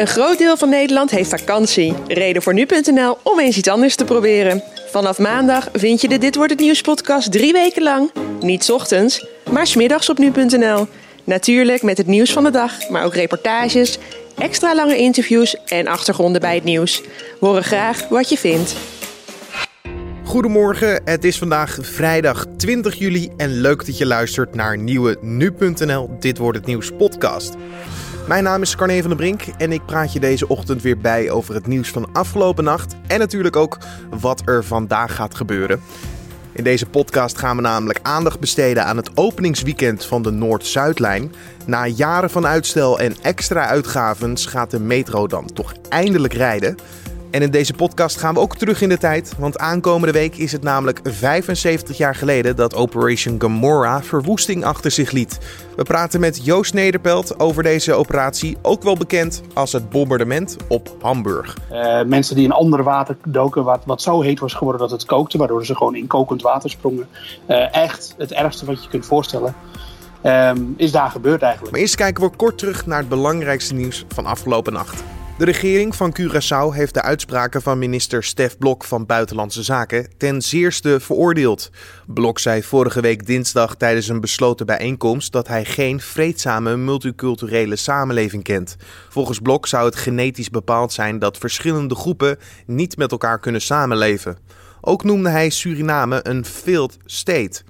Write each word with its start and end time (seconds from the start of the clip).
Een 0.00 0.06
groot 0.06 0.38
deel 0.38 0.56
van 0.56 0.68
Nederland 0.68 1.10
heeft 1.10 1.30
vakantie. 1.30 1.94
Reden 2.06 2.42
voor 2.42 2.54
nu.nl 2.54 3.18
om 3.22 3.40
eens 3.40 3.56
iets 3.56 3.68
anders 3.68 3.96
te 3.96 4.04
proberen. 4.04 4.62
Vanaf 4.90 5.18
maandag 5.18 5.68
vind 5.72 6.00
je 6.00 6.08
de 6.08 6.18
Dit 6.18 6.34
Wordt 6.34 6.50
Het 6.50 6.60
Nieuws 6.60 6.80
podcast 6.80 7.32
drie 7.32 7.52
weken 7.52 7.82
lang. 7.82 8.10
Niet 8.40 8.70
ochtends, 8.70 9.26
maar 9.50 9.66
's 9.66 9.74
middags 9.74 10.08
op 10.08 10.18
nu.nl. 10.18 10.86
Natuurlijk 11.24 11.82
met 11.82 11.98
het 11.98 12.06
nieuws 12.06 12.32
van 12.32 12.44
de 12.44 12.50
dag, 12.50 12.88
maar 12.88 13.04
ook 13.04 13.14
reportages, 13.14 13.98
extra 14.38 14.74
lange 14.74 14.96
interviews 14.96 15.56
en 15.64 15.86
achtergronden 15.86 16.40
bij 16.40 16.54
het 16.54 16.64
nieuws. 16.64 17.02
Horen 17.40 17.64
graag 17.64 18.08
wat 18.08 18.28
je 18.28 18.36
vindt. 18.36 18.74
Goedemorgen, 20.24 21.00
het 21.04 21.24
is 21.24 21.38
vandaag 21.38 21.78
vrijdag 21.80 22.46
20 22.56 22.94
juli 22.94 23.30
en 23.36 23.60
leuk 23.60 23.86
dat 23.86 23.98
je 23.98 24.06
luistert 24.06 24.54
naar 24.54 24.78
nieuwe 24.78 25.18
nu.nl 25.20 26.10
Dit 26.20 26.38
wordt 26.38 26.58
het 26.58 26.66
nieuws 26.66 26.90
podcast. 26.98 27.54
Mijn 28.28 28.44
naam 28.44 28.62
is 28.62 28.76
Carne 28.76 29.00
van 29.00 29.08
der 29.08 29.16
Brink 29.16 29.42
en 29.58 29.72
ik 29.72 29.86
praat 29.86 30.12
je 30.12 30.20
deze 30.20 30.48
ochtend 30.48 30.82
weer 30.82 30.98
bij 30.98 31.30
over 31.30 31.54
het 31.54 31.66
nieuws 31.66 31.88
van 31.88 32.12
afgelopen 32.12 32.64
nacht 32.64 32.94
en 33.06 33.18
natuurlijk 33.18 33.56
ook 33.56 33.78
wat 34.10 34.42
er 34.44 34.64
vandaag 34.64 35.14
gaat 35.14 35.34
gebeuren. 35.34 35.80
In 36.52 36.64
deze 36.64 36.86
podcast 36.86 37.38
gaan 37.38 37.56
we 37.56 37.62
namelijk 37.62 37.98
aandacht 38.02 38.40
besteden 38.40 38.84
aan 38.84 38.96
het 38.96 39.10
openingsweekend 39.16 40.04
van 40.04 40.22
de 40.22 40.30
Noord-Zuidlijn. 40.30 41.32
Na 41.66 41.86
jaren 41.86 42.30
van 42.30 42.46
uitstel 42.46 43.00
en 43.00 43.16
extra 43.22 43.66
uitgaven 43.66 44.38
gaat 44.38 44.70
de 44.70 44.80
metro 44.80 45.26
dan 45.26 45.52
toch 45.52 45.74
eindelijk 45.88 46.32
rijden. 46.32 46.76
En 47.30 47.42
in 47.42 47.50
deze 47.50 47.74
podcast 47.74 48.16
gaan 48.16 48.34
we 48.34 48.40
ook 48.40 48.56
terug 48.56 48.82
in 48.82 48.88
de 48.88 48.98
tijd, 48.98 49.34
want 49.38 49.58
aankomende 49.58 50.12
week 50.12 50.36
is 50.36 50.52
het 50.52 50.62
namelijk 50.62 51.00
75 51.02 51.96
jaar 51.96 52.14
geleden 52.14 52.56
dat 52.56 52.74
Operation 52.74 53.40
Gomorrah 53.40 54.02
verwoesting 54.02 54.64
achter 54.64 54.90
zich 54.90 55.10
liet. 55.10 55.38
We 55.76 55.82
praten 55.82 56.20
met 56.20 56.44
Joost 56.44 56.74
Nederpelt 56.74 57.40
over 57.40 57.62
deze 57.62 57.94
operatie, 57.94 58.56
ook 58.62 58.82
wel 58.82 58.96
bekend 58.96 59.42
als 59.54 59.72
het 59.72 59.90
bombardement 59.90 60.56
op 60.68 60.96
Hamburg. 61.00 61.56
Uh, 61.72 62.02
mensen 62.02 62.34
die 62.36 62.44
in 62.44 62.52
andere 62.52 62.82
water 62.82 63.16
doken, 63.26 63.64
wat, 63.64 63.82
wat 63.84 64.02
zo 64.02 64.20
heet 64.20 64.40
was 64.40 64.54
geworden 64.54 64.80
dat 64.80 64.90
het 64.90 65.04
kookte, 65.04 65.38
waardoor 65.38 65.66
ze 65.66 65.76
gewoon 65.76 65.94
in 65.94 66.06
kokend 66.06 66.42
water 66.42 66.70
sprongen. 66.70 67.08
Uh, 67.48 67.74
echt 67.74 68.14
het 68.18 68.32
ergste 68.32 68.64
wat 68.64 68.82
je 68.82 68.88
kunt 68.88 69.06
voorstellen. 69.06 69.54
Um, 70.24 70.74
is 70.76 70.92
daar 70.92 71.10
gebeurd 71.10 71.42
eigenlijk. 71.42 71.72
Maar 71.72 71.80
eerst 71.80 71.94
kijken 71.94 72.24
we 72.24 72.30
kort 72.36 72.58
terug 72.58 72.86
naar 72.86 72.98
het 72.98 73.08
belangrijkste 73.08 73.74
nieuws 73.74 74.04
van 74.08 74.26
afgelopen 74.26 74.72
nacht. 74.72 75.02
De 75.40 75.46
regering 75.46 75.96
van 75.96 76.16
Curaçao 76.20 76.74
heeft 76.74 76.94
de 76.94 77.02
uitspraken 77.02 77.62
van 77.62 77.78
minister 77.78 78.24
Stef 78.24 78.58
Blok 78.58 78.84
van 78.84 79.06
Buitenlandse 79.06 79.62
Zaken 79.62 80.08
ten 80.16 80.42
zeerste 80.42 81.00
veroordeeld. 81.00 81.70
Blok 82.06 82.38
zei 82.38 82.62
vorige 82.62 83.00
week 83.00 83.26
dinsdag 83.26 83.76
tijdens 83.76 84.08
een 84.08 84.20
besloten 84.20 84.66
bijeenkomst 84.66 85.32
dat 85.32 85.48
hij 85.48 85.64
geen 85.64 86.00
vreedzame 86.00 86.76
multiculturele 86.76 87.76
samenleving 87.76 88.42
kent. 88.42 88.76
Volgens 89.08 89.38
Blok 89.38 89.66
zou 89.66 89.84
het 89.84 89.96
genetisch 89.96 90.50
bepaald 90.50 90.92
zijn 90.92 91.18
dat 91.18 91.38
verschillende 91.38 91.94
groepen 91.94 92.38
niet 92.66 92.96
met 92.96 93.10
elkaar 93.10 93.38
kunnen 93.40 93.60
samenleven. 93.60 94.38
Ook 94.80 95.04
noemde 95.04 95.28
hij 95.28 95.50
Suriname 95.50 96.20
een 96.22 96.44
failed 96.44 96.96
state. 97.04 97.62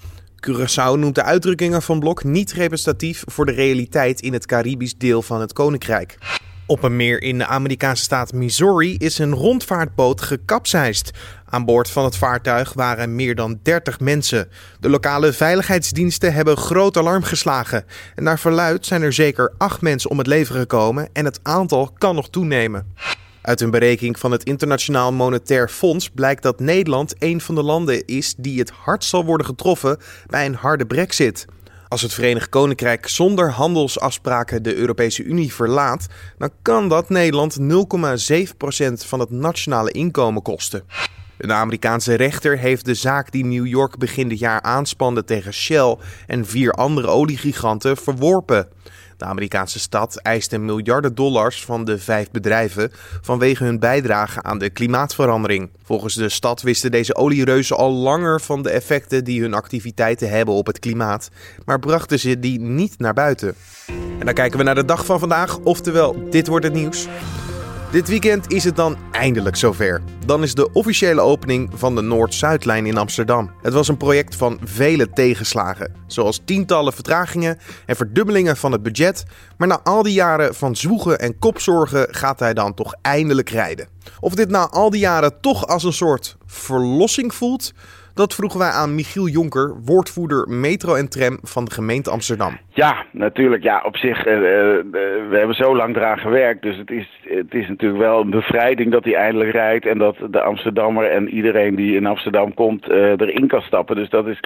Curaçao 0.49 0.99
noemt 0.99 1.15
de 1.15 1.23
uitdrukkingen 1.23 1.83
van 1.83 2.01
Blok 2.01 2.25
niet 2.25 2.53
representatief 2.53 3.23
voor 3.27 3.47
de 3.47 3.53
realiteit 3.53 4.21
in 4.21 4.33
het 4.33 4.47
Caribisch 4.47 4.97
deel 4.99 5.23
van 5.23 5.41
het 5.41 5.53
koninkrijk. 5.53 6.19
Op 6.71 6.83
een 6.83 6.97
meer 6.97 7.23
in 7.23 7.39
de 7.39 7.47
Amerikaanse 7.47 8.03
staat 8.03 8.33
Missouri 8.33 8.97
is 8.97 9.19
een 9.19 9.35
rondvaartboot 9.35 10.21
gekapseist. 10.21 11.11
Aan 11.49 11.65
boord 11.65 11.91
van 11.91 12.05
het 12.05 12.17
vaartuig 12.17 12.73
waren 12.73 13.15
meer 13.15 13.35
dan 13.35 13.59
30 13.63 14.01
mensen. 14.01 14.49
De 14.81 14.89
lokale 14.89 15.33
veiligheidsdiensten 15.33 16.33
hebben 16.33 16.57
groot 16.57 16.97
alarm 16.97 17.23
geslagen. 17.23 17.85
En 18.15 18.23
naar 18.23 18.39
verluid 18.39 18.87
zijn 18.87 19.03
er 19.03 19.13
zeker 19.13 19.53
8 19.59 19.81
mensen 19.81 20.11
om 20.11 20.19
het 20.19 20.27
leven 20.27 20.55
gekomen 20.55 21.09
en 21.13 21.25
het 21.25 21.41
aantal 21.43 21.95
kan 21.99 22.15
nog 22.15 22.29
toenemen. 22.29 22.95
Uit 23.43 23.61
een 23.61 23.71
berekening 23.71 24.19
van 24.19 24.31
het 24.33 24.43
Internationaal 24.43 25.13
Monetair 25.13 25.69
Fonds 25.69 26.11
blijkt 26.11 26.43
dat 26.43 26.61
Nederland 26.61 27.15
een 27.19 27.41
van 27.41 27.55
de 27.55 27.63
landen 27.63 28.07
is 28.07 28.35
die 28.37 28.59
het 28.59 28.71
hardst 28.71 29.11
zal 29.11 29.25
worden 29.25 29.47
getroffen 29.47 29.99
bij 30.27 30.47
een 30.47 30.55
harde 30.55 30.87
brexit. 30.87 31.47
Als 31.91 32.03
het 32.03 32.13
Verenigd 32.15 32.49
Koninkrijk 32.49 33.09
zonder 33.09 33.51
handelsafspraken 33.51 34.63
de 34.63 34.75
Europese 34.75 35.23
Unie 35.23 35.53
verlaat, 35.55 36.07
dan 36.39 36.51
kan 36.63 36.89
dat 36.89 37.09
Nederland 37.09 37.59
0,7% 37.61 37.67
van 39.07 39.21
het 39.21 39.31
nationale 39.31 39.91
inkomen 39.91 40.43
kosten. 40.43 40.83
Een 41.39 41.53
Amerikaanse 41.53 42.15
rechter 42.15 42.59
heeft 42.59 42.85
de 42.85 42.95
zaak 42.95 43.33
die 43.33 43.45
New 43.45 43.67
York 43.67 43.99
begin 43.99 44.29
dit 44.29 44.39
jaar 44.39 44.63
aanspande 44.63 45.25
tegen 45.25 45.55
Shell 45.55 45.97
en 46.27 46.47
vier 46.47 46.73
andere 46.73 47.07
oliegiganten 47.07 47.97
verworpen. 47.97 48.69
De 49.21 49.27
Amerikaanse 49.27 49.79
stad 49.79 50.17
eiste 50.17 50.59
miljarden 50.59 51.15
dollars 51.15 51.65
van 51.65 51.85
de 51.85 51.99
vijf 51.99 52.31
bedrijven 52.31 52.93
vanwege 53.21 53.65
hun 53.65 53.79
bijdrage 53.79 54.43
aan 54.43 54.59
de 54.59 54.71
klimaatverandering. 54.71 55.71
Volgens 55.83 56.15
de 56.15 56.29
stad 56.29 56.63
wisten 56.63 56.91
deze 56.91 57.15
oliereuzen 57.15 57.77
al 57.77 57.93
langer 57.93 58.41
van 58.41 58.63
de 58.63 58.71
effecten 58.71 59.25
die 59.25 59.41
hun 59.41 59.55
activiteiten 59.55 60.31
hebben 60.31 60.55
op 60.55 60.67
het 60.67 60.79
klimaat, 60.79 61.31
maar 61.65 61.79
brachten 61.79 62.19
ze 62.19 62.39
die 62.39 62.61
niet 62.61 62.99
naar 62.99 63.15
buiten. 63.15 63.55
En 64.19 64.25
dan 64.25 64.35
kijken 64.35 64.59
we 64.59 64.65
naar 64.65 64.75
de 64.75 64.85
dag 64.85 65.05
van 65.05 65.19
vandaag, 65.19 65.59
oftewel 65.59 66.29
dit 66.31 66.47
wordt 66.47 66.65
het 66.65 66.75
nieuws. 66.75 67.09
Dit 67.91 68.09
weekend 68.09 68.53
is 68.53 68.65
het 68.65 68.77
dan 68.77 68.97
eindelijk 69.13 69.57
zover. 69.57 70.03
Dan 70.27 70.43
is 70.43 70.55
de 70.55 70.73
officiële 70.73 71.21
opening 71.21 71.71
van 71.75 71.95
de 71.95 72.01
Noord-Zuidlijn 72.01 72.87
in 72.87 72.99
Amsterdam. 72.99 73.51
Het 73.63 73.73
was 73.73 73.89
een 73.89 73.97
project 73.97 74.37
van 74.37 74.61
vele 74.65 75.11
tegenslagen, 75.13 75.95
zoals 76.07 76.41
tientallen 76.45 76.93
vertragingen 76.93 77.59
en 77.87 77.97
verdubbelingen 77.97 78.57
van 78.57 78.73
het 78.73 78.83
budget. 78.83 79.25
Maar 79.57 79.69
na 79.69 79.81
al 79.83 80.03
die 80.03 80.13
jaren 80.13 80.55
van 80.55 80.77
zwoegen 80.77 81.19
en 81.19 81.39
kopzorgen 81.39 82.07
gaat 82.15 82.41
hij 82.41 82.55
dan 82.55 82.75
toch 82.75 82.95
eindelijk 83.03 83.51
rijden. 83.51 83.89
Of 84.21 84.35
dit 84.35 84.51
na 84.51 84.69
al 84.69 84.91
die 84.91 85.01
jaren 85.01 85.41
toch 85.41 85.67
als 85.67 85.85
een 85.85 85.93
soort 85.93 86.37
verlossing 86.47 87.35
voelt, 87.35 87.73
dat 88.15 88.35
vroegen 88.35 88.59
wij 88.59 88.71
aan 88.71 88.95
Michiel 88.95 89.29
Jonker, 89.29 89.75
woordvoerder 89.85 90.49
metro 90.49 90.95
en 90.95 91.09
tram 91.09 91.39
van 91.43 91.65
de 91.65 91.71
gemeente 91.71 92.11
Amsterdam. 92.11 92.59
Ja, 92.69 93.05
natuurlijk. 93.13 93.63
Ja, 93.63 93.83
op 93.85 93.97
zich, 93.97 94.27
uh, 94.27 94.33
uh, 94.35 94.41
we 95.31 95.37
hebben 95.37 95.57
zo 95.57 95.77
lang 95.77 95.97
eraan 95.97 96.19
gewerkt. 96.19 96.63
Dus 96.63 96.77
het 96.77 96.91
is, 96.91 97.21
het 97.23 97.55
is 97.55 97.69
natuurlijk 97.69 98.01
wel 98.01 98.21
een 98.21 98.31
bevrijding 98.31 98.93
dat 98.93 99.05
hij 99.05 99.15
eindelijk 99.15 99.51
rijdt. 99.51 99.87
En 99.87 99.99
dat 99.99 100.17
de 100.31 100.41
Amsterdammer 100.41 101.11
en 101.11 101.29
iedereen 101.29 101.75
die 101.75 101.97
in 101.97 102.07
Amsterdam 102.07 102.55
komt 102.55 102.89
uh, 102.89 102.97
erin 102.97 103.47
kan 103.47 103.61
stappen. 103.61 103.97
Dus 103.97 104.11
dat 104.11 104.27
is 104.27 104.41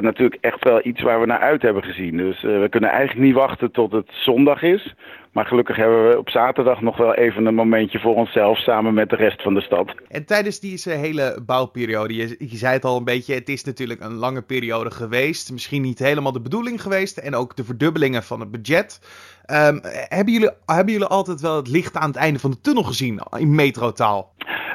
natuurlijk 0.00 0.38
echt 0.40 0.64
wel 0.64 0.80
iets 0.82 1.02
waar 1.02 1.20
we 1.20 1.26
naar 1.26 1.38
uit 1.38 1.62
hebben 1.62 1.82
gezien. 1.82 2.16
Dus 2.16 2.42
we 2.42 2.66
kunnen 2.70 2.90
eigenlijk 2.90 3.26
niet 3.26 3.34
wachten 3.34 3.70
tot 3.70 3.92
het 3.92 4.08
zondag 4.10 4.62
is. 4.62 4.94
Maar 5.32 5.46
gelukkig 5.46 5.76
hebben 5.76 6.08
we 6.08 6.18
op 6.18 6.30
zaterdag 6.30 6.80
nog 6.80 6.96
wel 6.96 7.14
even 7.14 7.46
een 7.46 7.54
momentje 7.54 7.98
voor 7.98 8.14
onszelf 8.14 8.58
samen 8.58 8.94
met 8.94 9.10
de 9.10 9.16
rest 9.16 9.42
van 9.42 9.54
de 9.54 9.60
stad. 9.60 9.94
En 10.08 10.26
tijdens 10.26 10.60
deze 10.60 10.90
hele 10.90 11.42
bouwperiode, 11.46 12.16
je, 12.16 12.36
zei 12.38 12.72
het 12.72 12.84
al 12.84 12.96
een 12.96 13.04
beetje, 13.04 13.34
het 13.34 13.48
is 13.48 13.64
natuurlijk 13.64 14.00
een 14.00 14.14
lange 14.14 14.42
periode 14.42 14.90
geweest. 14.90 15.52
Misschien 15.52 15.82
niet 15.82 15.98
helemaal 15.98 16.32
de 16.32 16.40
bedoeling 16.40 16.82
geweest 16.82 17.18
en 17.18 17.34
ook 17.34 17.56
de 17.56 17.64
verdubbelingen 17.64 18.22
van 18.22 18.40
het 18.40 18.50
budget. 18.50 19.00
Um, 19.46 19.80
hebben, 20.08 20.32
jullie, 20.32 20.50
hebben 20.66 20.92
jullie 20.92 21.08
altijd 21.08 21.40
wel 21.40 21.56
het 21.56 21.68
licht 21.68 21.96
aan 21.96 22.08
het 22.08 22.18
einde 22.18 22.38
van 22.38 22.50
de 22.50 22.60
tunnel 22.60 22.82
gezien 22.82 23.20
in 23.36 23.54
metrotaal? 23.54 24.32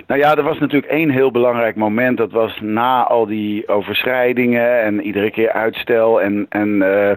Nou 0.07 0.19
ja, 0.19 0.35
er 0.35 0.43
was 0.43 0.59
natuurlijk 0.59 0.91
één 0.91 1.09
heel 1.09 1.31
belangrijk 1.31 1.75
moment. 1.75 2.17
Dat 2.17 2.31
was 2.31 2.59
na 2.61 3.03
al 3.03 3.25
die 3.25 3.67
overschrijdingen 3.67 4.81
en 4.81 5.01
iedere 5.01 5.31
keer 5.31 5.51
uitstel 5.51 6.21
en, 6.21 6.45
en 6.49 6.69
uh, 6.69 7.11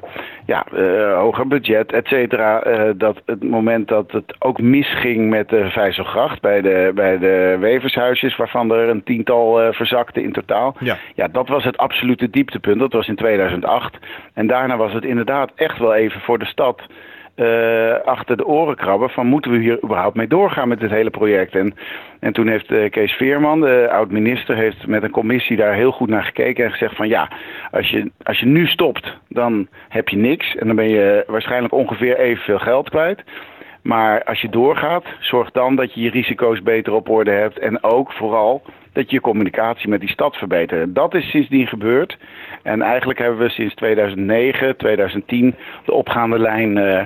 ja, 0.47 0.67
uh, 0.75 1.19
hoger 1.19 1.47
budget, 1.47 1.93
et 1.93 2.07
cetera. 2.07 2.67
Uh, 2.67 2.91
dat 2.97 3.23
het 3.27 3.45
moment 3.45 3.89
dat 3.89 4.13
het 4.13 4.35
ook 4.39 4.61
misging 4.61 5.31
met 5.31 5.49
de 5.49 5.71
Vijzelgracht 5.71 6.41
bij 6.41 6.61
de, 6.61 6.93
bij 6.95 7.19
de 7.19 7.57
wevershuisjes, 7.61 8.37
waarvan 8.37 8.73
er 8.73 8.89
een 8.89 9.03
tiental 9.03 9.73
verzakte 9.73 10.23
in 10.23 10.33
totaal. 10.33 10.77
Ja. 10.81 10.97
ja, 11.15 11.29
dat 11.29 11.49
was 11.49 11.65
het 11.65 11.77
absolute 11.77 12.31
dieptepunt. 12.31 12.81
Dat 12.81 12.93
was 12.93 13.09
in 13.09 13.17
2008. 13.17 13.97
En 14.35 14.47
daarna 14.47 14.77
was 14.77 14.93
het 14.93 15.05
inderdaad 15.05 15.53
echt 15.55 15.79
wel 15.79 15.95
even 15.95 16.21
voor 16.21 16.39
de 16.39 16.47
stad 16.47 16.83
uh, 17.41 17.95
achter 18.05 18.37
de 18.37 18.47
oren 18.47 18.77
krabben 18.77 19.11
van 19.11 19.27
moeten 19.27 19.51
we 19.51 19.59
hier 19.59 19.85
überhaupt 19.85 20.17
mee 20.17 20.27
doorgaan 20.27 20.69
met 20.69 20.81
dit 20.81 20.91
hele 20.91 21.11
project. 21.11 21.55
En, 21.55 21.75
en 22.21 22.33
toen 22.33 22.49
heeft 22.49 22.71
uh, 22.71 22.91
Kees 22.91 23.13
Veerman, 23.13 23.61
de 23.61 23.89
oud-minister, 23.91 24.57
heeft 24.57 24.87
met 24.87 25.03
een 25.03 25.11
commissie 25.11 25.57
daar 25.57 25.75
heel 25.75 25.93
goed 25.93 26.09
naar 26.09 26.25
gekeken 26.25 26.65
en 26.65 26.71
gezegd 26.71 26.97
van 26.97 27.09
ja, 27.09 27.29
als 27.71 27.91
je, 27.91 28.11
als 28.23 28.39
je 28.39 28.47
nu 28.47 28.67
stopt, 28.67 29.19
dan 29.29 29.69
heb 29.89 30.09
je 30.09 30.17
niks 30.17 30.57
en 30.57 30.67
dan 30.67 30.77
ben 30.77 30.89
je 30.89 31.25
waarschijnlijk 31.27 31.75
ongeveer 31.75 32.19
evenveel 32.19 32.59
geld 32.59 32.91
kwijt. 32.91 33.25
Maar 33.83 34.25
als 34.25 34.41
je 34.41 34.49
doorgaat, 34.49 35.05
zorg 35.21 35.51
dan 35.51 35.77
dat 35.77 35.95
je 35.95 36.01
je 36.01 36.11
risico's 36.11 36.63
beter 36.63 36.93
op 36.93 37.09
orde 37.09 37.31
hebt 37.31 37.59
en 37.59 37.83
ook 37.83 38.13
vooral 38.13 38.63
dat 38.93 39.11
je 39.11 39.17
je 39.17 39.23
communicatie 39.23 39.89
met 39.89 40.01
die 40.01 40.09
stad 40.09 40.37
verbetert. 40.37 40.95
Dat 40.95 41.15
is 41.15 41.31
sindsdien 41.31 41.67
gebeurd. 41.67 42.19
En 42.63 42.83
eigenlijk 42.83 43.19
hebben 43.19 43.39
we 43.39 43.49
sinds 43.49 43.75
2009, 43.75 44.77
2010 44.77 45.55
de 45.85 45.93
opgaande 45.93 46.39
lijn 46.39 46.77
uh, 46.77 47.01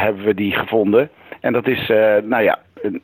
hebben 0.00 0.24
we 0.24 0.34
die 0.34 0.52
gevonden. 0.52 1.10
En 1.40 1.52
dat 1.52 1.66
is, 1.66 1.88
uh, 1.88 2.16
nou 2.22 2.42
ja, 2.42 2.58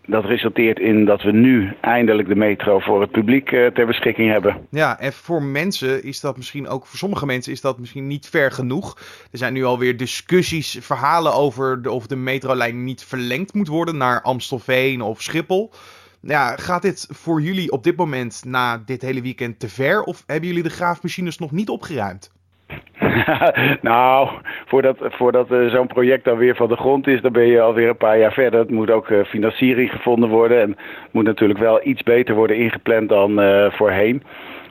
dat 0.07 0.25
resulteert 0.25 0.79
in 0.79 1.05
dat 1.05 1.23
we 1.23 1.33
nu 1.33 1.73
eindelijk 1.81 2.29
de 2.29 2.37
metro 2.37 2.79
voor 2.79 3.01
het 3.01 3.11
publiek 3.11 3.49
ter 3.49 3.87
beschikking 3.87 4.31
hebben. 4.31 4.67
Ja, 4.71 4.99
en 4.99 5.13
voor 5.13 5.43
mensen 5.43 6.05
is 6.05 6.21
dat 6.21 6.37
misschien 6.37 6.69
ook, 6.69 6.87
voor 6.87 6.99
sommige 6.99 7.27
mensen 7.27 7.53
is 7.53 7.61
dat 7.61 7.79
misschien 7.79 8.07
niet 8.07 8.29
ver 8.29 8.53
genoeg. 8.53 8.99
Er 9.33 9.39
zijn 9.39 9.53
nu 9.53 9.65
alweer 9.65 9.97
discussies, 9.97 10.79
verhalen 10.81 11.35
over 11.35 11.91
of 11.91 12.07
de 12.07 12.17
metrolijn 12.17 12.85
niet 12.85 13.05
verlengd 13.05 13.55
moet 13.55 13.69
worden 13.69 13.97
naar 13.97 14.23
Amstelveen 14.23 15.01
of 15.01 15.23
Schiphol. 15.23 15.73
Ja, 16.23 16.57
gaat 16.57 16.83
dit 16.83 17.09
voor 17.11 17.41
jullie 17.41 17.73
op 17.73 17.85
dit 17.85 17.97
moment 17.97 18.43
na 18.45 18.83
dit 18.87 19.03
hele 19.03 19.23
weekend 19.23 19.59
te 19.59 19.69
ver? 19.69 20.03
Of 20.03 20.23
hebben 20.27 20.49
jullie 20.49 20.63
de 20.63 20.71
graafmachines 20.71 21.39
nog 21.39 21.51
niet 21.51 21.69
opgeruimd? 21.69 22.31
nou, 23.81 24.29
voordat, 24.67 24.97
voordat 25.01 25.51
uh, 25.51 25.71
zo'n 25.71 25.87
project 25.87 26.25
dan 26.25 26.37
weer 26.39 26.57
van 26.57 26.69
de 26.69 26.77
grond 26.77 27.07
is, 27.07 27.21
dan 27.21 27.33
ben 27.33 27.47
je 27.47 27.61
alweer 27.61 27.89
een 27.89 27.97
paar 27.97 28.19
jaar 28.19 28.33
verder. 28.33 28.61
Het 28.61 28.71
moet 28.71 28.91
ook 28.91 29.09
uh, 29.09 29.25
financiering 29.25 29.91
gevonden 29.91 30.29
worden 30.29 30.61
en 30.61 30.77
moet 31.11 31.25
natuurlijk 31.25 31.59
wel 31.59 31.81
iets 31.83 32.03
beter 32.03 32.35
worden 32.35 32.57
ingepland 32.57 33.09
dan 33.09 33.41
uh, 33.41 33.71
voorheen. 33.71 34.23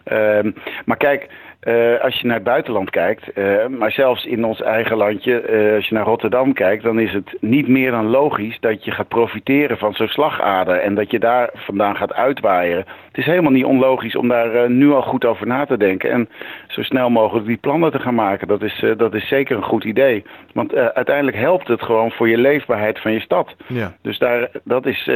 Ehm, 0.04 0.52
maar 0.86 0.98
kijk, 0.98 1.28
uh, 1.64 2.00
als 2.02 2.20
je 2.20 2.26
naar 2.26 2.36
het 2.36 2.44
buitenland 2.44 2.90
kijkt, 2.90 3.38
uh, 3.38 3.68
maar 3.68 3.92
zelfs 3.92 4.26
in 4.26 4.46
ons 4.46 4.62
eigen 4.62 4.98
landje, 4.98 5.50
uh, 5.50 5.76
als 5.76 5.88
je 5.88 5.96
naar 5.96 6.06
Rotterdam 6.06 6.54
kijkt, 6.54 6.84
dan 6.84 7.00
is 7.00 7.14
het 7.14 7.38
niet 7.40 7.68
meer 7.68 7.92
dan 7.92 8.06
logisch 8.06 8.58
dat 8.60 8.84
je 8.84 8.92
gaat 8.92 9.08
profiteren 9.08 9.78
van 9.78 9.94
zo'n 9.94 10.08
slagader 10.08 10.76
en 10.76 10.96
dat 10.96 11.12
je 11.12 11.20
daar 11.20 11.50
vandaan 11.54 11.96
gaat 11.96 12.14
uitwaaieren. 12.14 12.86
Het 13.08 13.18
is 13.18 13.26
helemaal 13.26 13.52
niet 13.52 13.66
onlogisch 13.66 14.16
om 14.16 14.28
daar 14.28 14.70
nu 14.70 14.92
al 14.92 15.02
goed 15.02 15.26
over 15.26 15.48
na 15.48 15.66
te 15.66 15.78
denken 15.78 16.12
en 16.12 16.30
zo 16.68 16.84
snel 16.84 17.10
mogelijk 17.10 17.46
die 17.46 17.58
plannen 17.58 17.92
te 17.92 18.00
gaan 18.00 18.16
maken. 18.16 18.48
Dat 18.48 18.62
is, 18.62 18.86
dat 18.98 19.14
is 19.14 19.28
zeker 19.28 19.58
een 19.58 19.64
goed 19.64 19.84
idee. 19.84 20.24
Want 20.54 20.76
uiteindelijk 20.76 21.38
helpt 21.38 21.68
het 21.68 21.82
gewoon 21.82 22.12
voor 22.12 22.30
je 22.30 22.38
leefbaarheid 22.38 23.00
van 23.00 23.12
je 23.12 23.20
stad. 23.20 23.56
Ja. 23.68 23.94
Dus 24.02 24.18
daar, 24.18 24.50
dat 24.64 24.86
is, 24.86 25.08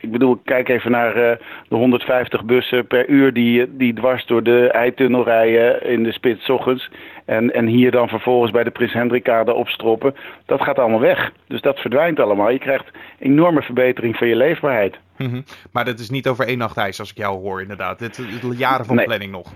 ik 0.00 0.10
bedoel, 0.10 0.40
kijk 0.44 0.68
even 0.68 0.90
naar 0.90 1.14
de 1.14 1.38
150 1.68 2.44
bussen 2.44 2.86
per 2.86 3.08
uur 3.08 3.32
die, 3.32 3.76
die 3.76 3.94
dwars 3.94 4.26
door 4.26 4.42
de 4.42 4.70
eitunnel 4.70 5.24
rijden 5.24 5.91
in 5.92 6.02
de 6.02 6.12
spits 6.12 6.50
ochtends. 6.50 6.90
En, 7.24 7.54
en 7.54 7.66
hier 7.66 7.90
dan 7.90 8.08
vervolgens 8.08 8.50
bij 8.50 8.64
de 8.64 8.70
Prins 8.70 8.92
Hendrikade 8.92 9.54
opstroppen. 9.54 10.14
Dat 10.46 10.62
gaat 10.62 10.78
allemaal 10.78 11.00
weg. 11.00 11.32
Dus 11.46 11.60
dat 11.60 11.78
verdwijnt 11.78 12.20
allemaal. 12.20 12.50
Je 12.50 12.58
krijgt 12.58 12.90
enorme 13.18 13.62
verbetering 13.62 14.16
van 14.16 14.28
je 14.28 14.36
leefbaarheid. 14.36 14.98
Mm 15.16 15.44
Maar 15.72 15.84
dat 15.84 15.98
is 15.98 16.10
niet 16.10 16.28
over 16.28 16.46
één 16.46 16.58
nacht 16.58 16.76
ijs 16.76 17.00
als 17.00 17.10
ik 17.10 17.16
jou 17.16 17.40
hoor 17.40 17.62
inderdaad. 17.62 17.98
Dit 17.98 18.18
is 18.18 18.58
jaren 18.58 18.86
van 18.86 19.04
planning 19.04 19.32
nog. 19.32 19.52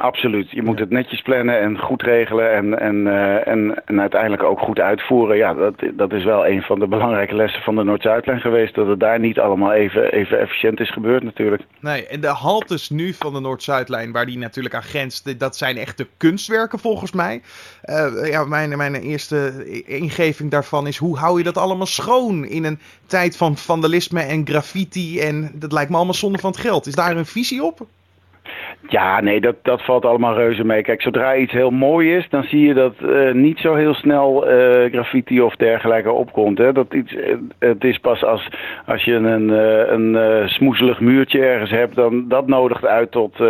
Absoluut. 0.00 0.50
Je 0.50 0.62
moet 0.62 0.78
het 0.78 0.90
netjes 0.90 1.22
plannen 1.22 1.60
en 1.60 1.78
goed 1.78 2.02
regelen 2.02 2.54
en, 2.54 2.78
en, 2.78 2.96
uh, 2.96 3.46
en, 3.46 3.82
en, 3.84 4.00
uiteindelijk 4.00 4.42
ook 4.42 4.60
goed 4.60 4.78
uitvoeren. 4.78 5.36
Ja, 5.36 5.54
dat, 5.54 5.74
dat 5.94 6.12
is 6.12 6.24
wel 6.24 6.46
een 6.46 6.62
van 6.62 6.78
de 6.78 6.86
belangrijke 6.86 7.34
lessen 7.34 7.62
van 7.62 7.76
de 7.76 7.84
Noord-Zuidlijn 7.84 8.40
geweest. 8.40 8.74
Dat 8.74 8.86
het 8.86 9.00
daar 9.00 9.18
niet 9.18 9.38
allemaal 9.38 9.72
even, 9.72 10.12
even 10.12 10.40
efficiënt 10.40 10.80
is 10.80 10.90
gebeurd 10.90 11.22
natuurlijk. 11.22 11.62
Nee, 11.80 12.06
en 12.06 12.20
de 12.20 12.26
haltes 12.28 12.90
nu 12.90 13.12
van 13.12 13.32
de 13.32 13.40
Noord-Zuidlijn, 13.40 14.12
waar 14.12 14.26
die 14.26 14.38
natuurlijk 14.38 14.74
aan 14.74 14.82
grenst, 14.82 15.38
dat 15.38 15.56
zijn 15.56 15.76
echte 15.76 16.06
kunstwerken 16.16 16.78
volgens 16.78 17.12
mij. 17.12 17.42
Uh, 17.84 18.30
ja, 18.30 18.44
mijn, 18.44 18.76
mijn 18.76 18.94
eerste 18.94 19.64
ingeving 19.86 20.50
daarvan 20.50 20.86
is, 20.86 20.96
hoe 20.96 21.18
hou 21.18 21.38
je 21.38 21.44
dat 21.44 21.58
allemaal 21.58 21.86
schoon 21.86 22.44
in 22.44 22.64
een 22.64 22.78
tijd 23.06 23.36
van 23.36 23.56
vandalisme 23.56 24.20
en 24.20 24.46
graffiti? 24.46 25.20
En 25.20 25.50
dat 25.54 25.72
lijkt 25.72 25.90
me 25.90 25.96
allemaal 25.96 26.14
zonde 26.14 26.38
van 26.38 26.50
het 26.50 26.60
geld. 26.60 26.86
Is 26.86 26.94
daar 26.94 27.16
een 27.16 27.26
visie 27.26 27.62
op? 27.62 27.86
Ja, 28.88 29.20
nee, 29.20 29.40
dat, 29.40 29.56
dat 29.62 29.82
valt 29.82 30.04
allemaal 30.04 30.34
reuze 30.34 30.64
mee. 30.64 30.82
Kijk, 30.82 31.02
zodra 31.02 31.36
iets 31.36 31.52
heel 31.52 31.70
mooi 31.70 32.16
is, 32.16 32.28
dan 32.28 32.42
zie 32.42 32.66
je 32.66 32.74
dat 32.74 32.94
uh, 33.02 33.32
niet 33.32 33.58
zo 33.58 33.74
heel 33.74 33.94
snel 33.94 34.50
uh, 34.50 34.92
graffiti 34.92 35.40
of 35.40 35.56
dergelijke 35.56 36.12
opkomt. 36.12 36.58
Hè. 36.58 36.72
Dat 36.72 36.94
iets, 36.94 37.12
uh, 37.12 37.36
het 37.58 37.84
is 37.84 37.98
pas 37.98 38.24
als, 38.24 38.48
als 38.86 39.04
je 39.04 39.14
een, 39.14 39.48
een 39.94 40.48
smoezelig 40.48 41.00
muurtje 41.00 41.44
ergens 41.44 41.70
hebt, 41.70 41.94
dan 41.94 42.28
dat 42.28 42.46
nodigt 42.46 42.86
uit 42.86 43.10
tot, 43.10 43.42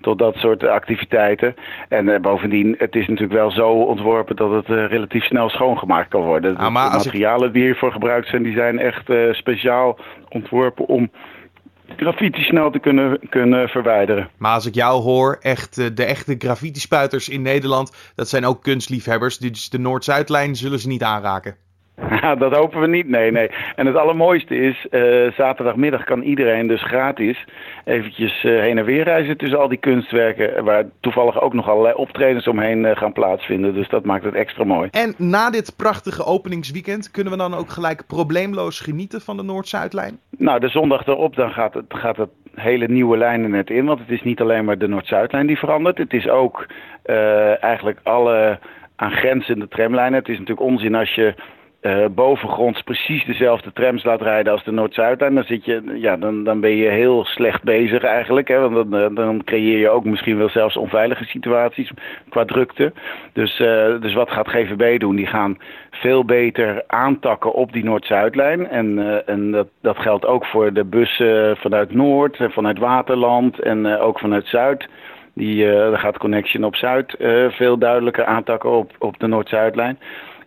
tot 0.00 0.18
dat 0.18 0.36
soort 0.36 0.66
activiteiten. 0.66 1.54
En 1.88 2.22
bovendien, 2.22 2.74
het 2.78 2.94
is 2.94 3.06
natuurlijk 3.06 3.38
wel 3.38 3.50
zo 3.50 3.68
ontworpen 3.70 4.36
dat 4.36 4.50
het 4.50 4.90
relatief 4.90 5.24
snel 5.24 5.48
schoongemaakt 5.48 6.08
kan 6.08 6.22
worden. 6.22 6.56
Ah, 6.56 6.64
de 6.66 6.70
materialen 6.70 7.52
die 7.52 7.62
hiervoor 7.62 7.92
gebruikt 7.92 8.28
zijn, 8.28 8.42
die 8.42 8.56
zijn 8.56 8.78
echt 8.78 9.12
speciaal 9.30 9.98
ontworpen 10.28 10.86
om 10.86 11.10
graffiti 11.96 12.42
snel 12.42 12.70
te 12.70 12.78
kunnen, 12.78 13.18
kunnen 13.28 13.68
verwijderen. 13.68 14.28
Maar 14.38 14.54
als 14.54 14.66
ik 14.66 14.74
jou 14.74 15.02
hoor, 15.02 15.38
echt, 15.40 15.78
eh, 15.78 15.86
de 15.94 16.04
echte 16.04 16.34
graffiti-spuiters 16.38 17.28
in 17.28 17.42
Nederland, 17.42 18.12
dat 18.14 18.28
zijn 18.28 18.44
ook 18.44 18.62
kunstliefhebbers. 18.62 19.38
Dus 19.38 19.68
de 19.68 19.78
Noord-Zuidlijn 19.78 20.56
zullen 20.56 20.78
ze 20.78 20.88
niet 20.88 21.02
aanraken. 21.02 21.65
dat 22.38 22.54
hopen 22.54 22.80
we 22.80 22.86
niet, 22.86 23.08
nee, 23.08 23.30
nee. 23.30 23.50
En 23.76 23.86
het 23.86 23.96
allermooiste 23.96 24.56
is, 24.56 24.86
uh, 24.90 25.32
zaterdagmiddag 25.32 26.04
kan 26.04 26.22
iedereen 26.22 26.66
dus 26.66 26.82
gratis 26.82 27.44
eventjes 27.84 28.44
uh, 28.44 28.60
heen 28.60 28.78
en 28.78 28.84
weer 28.84 29.04
reizen 29.04 29.36
tussen 29.36 29.58
al 29.58 29.68
die 29.68 29.78
kunstwerken, 29.78 30.64
waar 30.64 30.84
toevallig 31.00 31.40
ook 31.40 31.52
nog 31.52 31.68
allerlei 31.68 31.94
optredens 31.94 32.48
omheen 32.48 32.84
uh, 32.84 32.96
gaan 32.96 33.12
plaatsvinden. 33.12 33.74
Dus 33.74 33.88
dat 33.88 34.04
maakt 34.04 34.24
het 34.24 34.34
extra 34.34 34.64
mooi. 34.64 34.88
En 34.90 35.14
na 35.18 35.50
dit 35.50 35.76
prachtige 35.76 36.24
openingsweekend 36.24 37.10
kunnen 37.10 37.32
we 37.32 37.38
dan 37.38 37.54
ook 37.54 37.70
gelijk 37.70 38.06
probleemloos 38.06 38.80
genieten 38.80 39.20
van 39.20 39.36
de 39.36 39.42
Noord-Zuidlijn? 39.42 40.18
Nou, 40.38 40.60
de 40.60 40.68
zondag 40.68 41.06
erop 41.06 41.36
dan 41.36 41.50
gaat 41.50 41.74
het, 41.74 41.84
gaat 41.88 42.16
het 42.16 42.30
hele 42.54 42.88
nieuwe 42.88 43.16
lijnen 43.16 43.50
net 43.50 43.70
in, 43.70 43.84
want 43.84 43.98
het 43.98 44.10
is 44.10 44.22
niet 44.22 44.40
alleen 44.40 44.64
maar 44.64 44.78
de 44.78 44.88
Noord-Zuidlijn 44.88 45.46
die 45.46 45.58
verandert. 45.58 45.98
Het 45.98 46.12
is 46.12 46.28
ook 46.28 46.66
eigenlijk 47.60 47.98
alle 48.02 48.58
aangrenzende 48.96 49.68
tramlijnen. 49.68 50.18
Het 50.18 50.28
is 50.28 50.38
natuurlijk 50.38 50.66
onzin 50.66 50.94
als 50.94 51.14
je 51.14 51.34
uh, 51.86 52.04
bovengronds 52.10 52.82
precies 52.82 53.24
dezelfde 53.24 53.72
trams 53.72 54.04
laat 54.04 54.22
rijden 54.22 54.52
als 54.52 54.64
de 54.64 54.70
Noord-Zuidlijn, 54.70 55.34
dan, 55.34 55.44
zit 55.44 55.64
je, 55.64 55.82
ja, 55.94 56.16
dan, 56.16 56.44
dan 56.44 56.60
ben 56.60 56.76
je 56.76 56.88
heel 56.88 57.24
slecht 57.24 57.62
bezig 57.62 58.02
eigenlijk. 58.02 58.48
Hè? 58.48 58.68
Want 58.68 58.90
dan, 58.90 59.00
eh, 59.00 59.14
dan 59.14 59.44
creëer 59.44 59.78
je 59.78 59.88
ook 59.88 60.04
misschien 60.04 60.38
wel 60.38 60.48
zelfs 60.48 60.76
onveilige 60.76 61.24
situaties 61.24 61.90
qua 62.28 62.44
drukte. 62.44 62.92
Dus, 63.32 63.60
uh, 63.60 64.00
dus 64.00 64.14
wat 64.14 64.30
gaat 64.30 64.48
GVB 64.48 64.98
doen? 64.98 65.16
Die 65.16 65.26
gaan 65.26 65.58
veel 65.90 66.24
beter 66.24 66.84
aantakken 66.86 67.52
op 67.52 67.72
die 67.72 67.84
Noord-Zuidlijn. 67.84 68.68
En, 68.68 69.22
en 69.26 69.50
dat, 69.50 69.68
dat 69.82 69.98
geldt 69.98 70.26
ook 70.26 70.46
voor 70.46 70.72
de 70.72 70.84
bussen 70.84 71.56
vanuit 71.56 71.94
Noord, 71.94 72.36
vanuit 72.40 72.78
Waterland 72.78 73.58
en 73.58 73.86
ook 73.98 74.18
vanuit 74.18 74.46
Zuid. 74.46 74.88
Die, 75.34 75.64
uh, 75.64 75.98
gaat 75.98 76.18
Connection 76.18 76.64
op 76.64 76.76
Zuid 76.76 77.16
veel 77.48 77.78
duidelijker 77.78 78.24
aantakken 78.24 78.70
op, 78.70 78.92
op 78.98 79.18
de 79.18 79.26
Noord-Zuidlijn. 79.26 79.98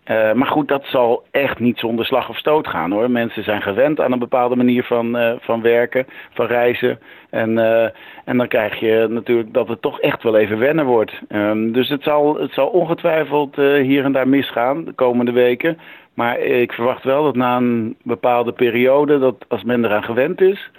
Uh, 0.06 0.32
maar 0.32 0.46
goed, 0.46 0.68
dat 0.68 0.84
zal 0.84 1.22
echt 1.30 1.58
niet 1.58 1.78
zonder 1.78 2.04
slag 2.04 2.28
of 2.28 2.36
stoot 2.36 2.68
gaan 2.68 2.90
hoor. 2.90 3.10
Mensen 3.10 3.44
zijn 3.44 3.62
gewend 3.62 4.00
aan 4.00 4.12
een 4.12 4.18
bepaalde 4.18 4.56
manier 4.56 4.84
van, 4.84 5.16
uh, 5.16 5.32
van 5.40 5.62
werken, 5.62 6.06
van 6.32 6.46
reizen. 6.46 6.98
En, 7.30 7.50
uh, 7.50 7.82
en 8.24 8.36
dan 8.36 8.48
krijg 8.48 8.80
je 8.80 9.06
natuurlijk 9.10 9.52
dat 9.54 9.68
het 9.68 9.82
toch 9.82 10.00
echt 10.00 10.22
wel 10.22 10.36
even 10.36 10.58
wennen 10.58 10.84
wordt. 10.84 11.12
Um, 11.28 11.72
dus 11.72 11.88
het 11.88 12.02
zal, 12.02 12.40
het 12.40 12.52
zal 12.52 12.66
ongetwijfeld 12.66 13.56
hier 13.56 14.04
en 14.04 14.12
daar 14.12 14.28
misgaan 14.28 14.84
de 14.84 14.92
komende 14.92 15.32
weken. 15.32 15.78
Maar 16.14 16.38
ik 16.38 16.72
verwacht 16.72 17.04
wel 17.04 17.22
dat 17.24 17.36
na 17.36 17.56
een 17.56 17.96
bepaalde 18.02 18.52
periode, 18.52 19.18
dat 19.18 19.44
als 19.48 19.64
men 19.64 19.84
eraan 19.84 20.04
gewend 20.04 20.40
is, 20.40 20.70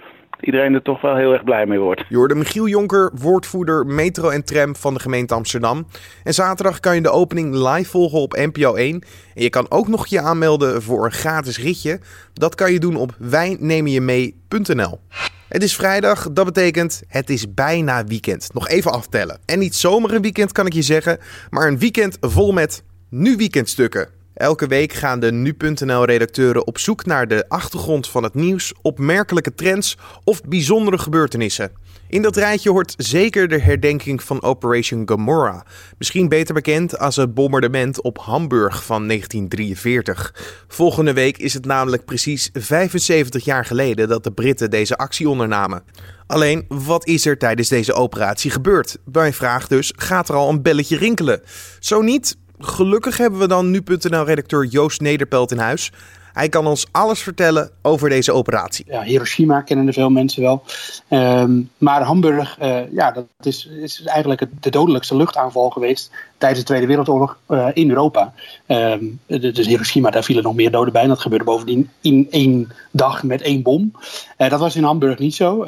iedereen 0.44 0.74
er 0.74 0.82
toch 0.82 1.00
wel 1.00 1.16
heel 1.16 1.32
erg 1.32 1.44
blij 1.44 1.66
mee 1.66 1.78
wordt. 1.78 2.04
Jorde 2.08 2.34
Michiel 2.34 2.68
Jonker, 2.68 3.10
woordvoerder 3.14 3.86
metro 3.86 4.28
en 4.28 4.44
tram 4.44 4.76
van 4.76 4.94
de 4.94 5.00
gemeente 5.00 5.34
Amsterdam. 5.34 5.86
En 6.24 6.34
zaterdag 6.34 6.80
kan 6.80 6.94
je 6.94 7.00
de 7.00 7.10
opening 7.10 7.54
live 7.54 7.90
volgen 7.90 8.18
op 8.18 8.32
NPO 8.32 8.74
1. 8.74 9.02
En 9.34 9.42
je 9.42 9.50
kan 9.50 9.66
ook 9.68 9.88
nog 9.88 10.06
je 10.06 10.20
aanmelden 10.20 10.82
voor 10.82 11.04
een 11.04 11.12
gratis 11.12 11.58
ritje. 11.58 12.00
Dat 12.32 12.54
kan 12.54 12.72
je 12.72 12.78
doen 12.78 12.96
op 12.96 13.14
wijnemenjemee.nl. 13.18 15.00
Het 15.48 15.62
is 15.62 15.76
vrijdag, 15.76 16.32
dat 16.32 16.44
betekent 16.44 17.02
het 17.08 17.30
is 17.30 17.54
bijna 17.54 18.04
weekend. 18.04 18.54
Nog 18.54 18.68
even 18.68 18.92
aftellen. 18.92 19.38
En 19.46 19.58
niet 19.58 19.74
zomaar 19.74 20.10
een 20.10 20.22
weekend 20.22 20.52
kan 20.52 20.66
ik 20.66 20.72
je 20.72 20.82
zeggen, 20.82 21.18
maar 21.50 21.68
een 21.68 21.78
weekend 21.78 22.16
vol 22.20 22.52
met 22.52 22.84
nu 23.08 23.36
weekendstukken. 23.36 24.08
Elke 24.34 24.66
week 24.66 24.92
gaan 24.92 25.20
de 25.20 25.32
nu.nl-redacteuren 25.32 26.66
op 26.66 26.78
zoek 26.78 27.06
naar 27.06 27.28
de 27.28 27.48
achtergrond 27.48 28.08
van 28.08 28.22
het 28.22 28.34
nieuws, 28.34 28.72
opmerkelijke 28.82 29.54
trends 29.54 29.98
of 30.24 30.42
bijzondere 30.42 30.98
gebeurtenissen. 30.98 31.72
In 32.08 32.22
dat 32.22 32.36
rijtje 32.36 32.70
hoort 32.70 32.94
zeker 32.96 33.48
de 33.48 33.60
herdenking 33.60 34.22
van 34.22 34.42
Operation 34.42 35.08
Gomorrah, 35.08 35.60
misschien 35.98 36.28
beter 36.28 36.54
bekend 36.54 36.98
als 36.98 37.16
het 37.16 37.34
bombardement 37.34 38.02
op 38.02 38.18
Hamburg 38.18 38.84
van 38.84 39.06
1943. 39.06 40.34
Volgende 40.68 41.12
week 41.12 41.38
is 41.38 41.54
het 41.54 41.64
namelijk 41.64 42.04
precies 42.04 42.50
75 42.52 43.44
jaar 43.44 43.64
geleden 43.64 44.08
dat 44.08 44.24
de 44.24 44.32
Britten 44.32 44.70
deze 44.70 44.96
actie 44.96 45.28
ondernamen. 45.28 45.82
Alleen, 46.26 46.64
wat 46.68 47.06
is 47.06 47.26
er 47.26 47.38
tijdens 47.38 47.68
deze 47.68 47.92
operatie 47.92 48.50
gebeurd? 48.50 48.98
Mijn 49.12 49.32
vraag 49.32 49.66
dus, 49.66 49.92
gaat 49.96 50.28
er 50.28 50.34
al 50.34 50.48
een 50.48 50.62
belletje 50.62 50.96
rinkelen? 50.96 51.42
Zo 51.78 52.02
niet, 52.02 52.36
Gelukkig 52.64 53.16
hebben 53.16 53.40
we 53.40 53.46
dan 53.46 53.70
nu.nl-redacteur 53.70 54.64
Joost 54.64 55.00
Nederpelt 55.00 55.50
in 55.50 55.58
huis. 55.58 55.92
Hij 56.32 56.48
kan 56.48 56.66
ons 56.66 56.86
alles 56.90 57.20
vertellen 57.20 57.70
over 57.82 58.08
deze 58.08 58.32
operatie. 58.32 58.84
Ja, 58.88 59.02
Hiroshima 59.02 59.60
kennen 59.60 59.86
er 59.86 59.92
veel 59.92 60.10
mensen 60.10 60.42
wel. 60.42 60.62
Ehm, 61.08 61.60
maar 61.78 62.02
Hamburg, 62.02 62.58
uh, 62.62 62.92
ja, 62.92 63.10
dat 63.10 63.26
is, 63.42 63.66
is 63.66 64.02
eigenlijk 64.02 64.44
de 64.60 64.70
dodelijkste 64.70 65.16
luchtaanval 65.16 65.70
geweest 65.70 66.10
tijdens 66.38 66.60
de 66.60 66.66
Tweede 66.66 66.86
Wereldoorlog 66.86 67.38
uh, 67.48 67.68
in 67.72 67.88
Europa. 67.90 68.32
Um, 68.66 69.20
dus 69.26 69.66
Hiroshima, 69.66 70.10
daar 70.10 70.24
vielen 70.24 70.42
nog 70.42 70.54
meer 70.54 70.70
doden 70.70 70.92
bij. 70.92 71.06
Dat 71.06 71.20
gebeurde 71.20 71.44
bovendien 71.44 71.90
in 72.00 72.26
één 72.30 72.72
dag 72.90 73.22
met 73.22 73.42
één 73.42 73.62
bom. 73.62 73.92
Uh, 74.38 74.50
dat 74.50 74.60
was 74.60 74.76
in 74.76 74.84
Hamburg 74.84 75.18
niet 75.18 75.34
zo. 75.34 75.64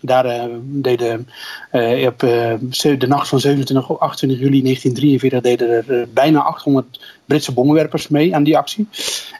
Daar 0.00 0.26
uh, 0.26 0.44
deden 0.62 1.28
uh, 1.72 2.06
op 2.06 2.18
de 2.18 3.06
nacht 3.06 3.28
van 3.28 3.40
27 3.40 3.90
of 3.90 3.98
28 3.98 4.38
juli 4.38 4.62
1943 4.62 5.40
deden 5.40 5.88
er 5.88 6.08
bijna 6.12 6.40
800 6.40 7.00
Britse 7.24 7.52
bommenwerpers 7.52 8.08
mee 8.08 8.34
aan 8.34 8.42
die 8.42 8.56
actie. 8.56 8.88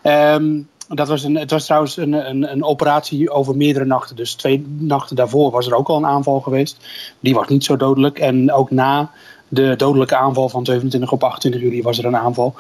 Um, 0.02 0.68
dat 0.88 1.08
was 1.08 1.24
een, 1.24 1.34
het 1.34 1.50
was 1.50 1.64
trouwens 1.64 1.96
een, 1.96 2.12
een, 2.12 2.52
een, 2.52 2.64
operatie 2.64 3.30
over 3.30 3.56
meerdere 3.56 3.84
nachten. 3.84 4.16
Dus 4.16 4.34
twee 4.34 4.66
nachten 4.78 5.16
daarvoor 5.16 5.50
was 5.50 5.66
er 5.66 5.74
ook 5.74 5.88
al 5.88 5.96
een 5.96 6.06
aanval 6.06 6.40
geweest. 6.40 6.76
Die 7.20 7.34
was 7.34 7.48
niet 7.48 7.64
zo 7.64 7.76
dodelijk. 7.76 8.18
En 8.18 8.52
ook 8.52 8.70
na 8.70 9.10
de 9.48 9.74
dodelijke 9.76 10.16
aanval 10.16 10.48
van 10.48 10.64
27 10.64 11.12
op 11.12 11.24
28 11.24 11.60
juli 11.60 11.82
was 11.82 11.98
er 11.98 12.04
een 12.04 12.16
aanval. 12.16 12.54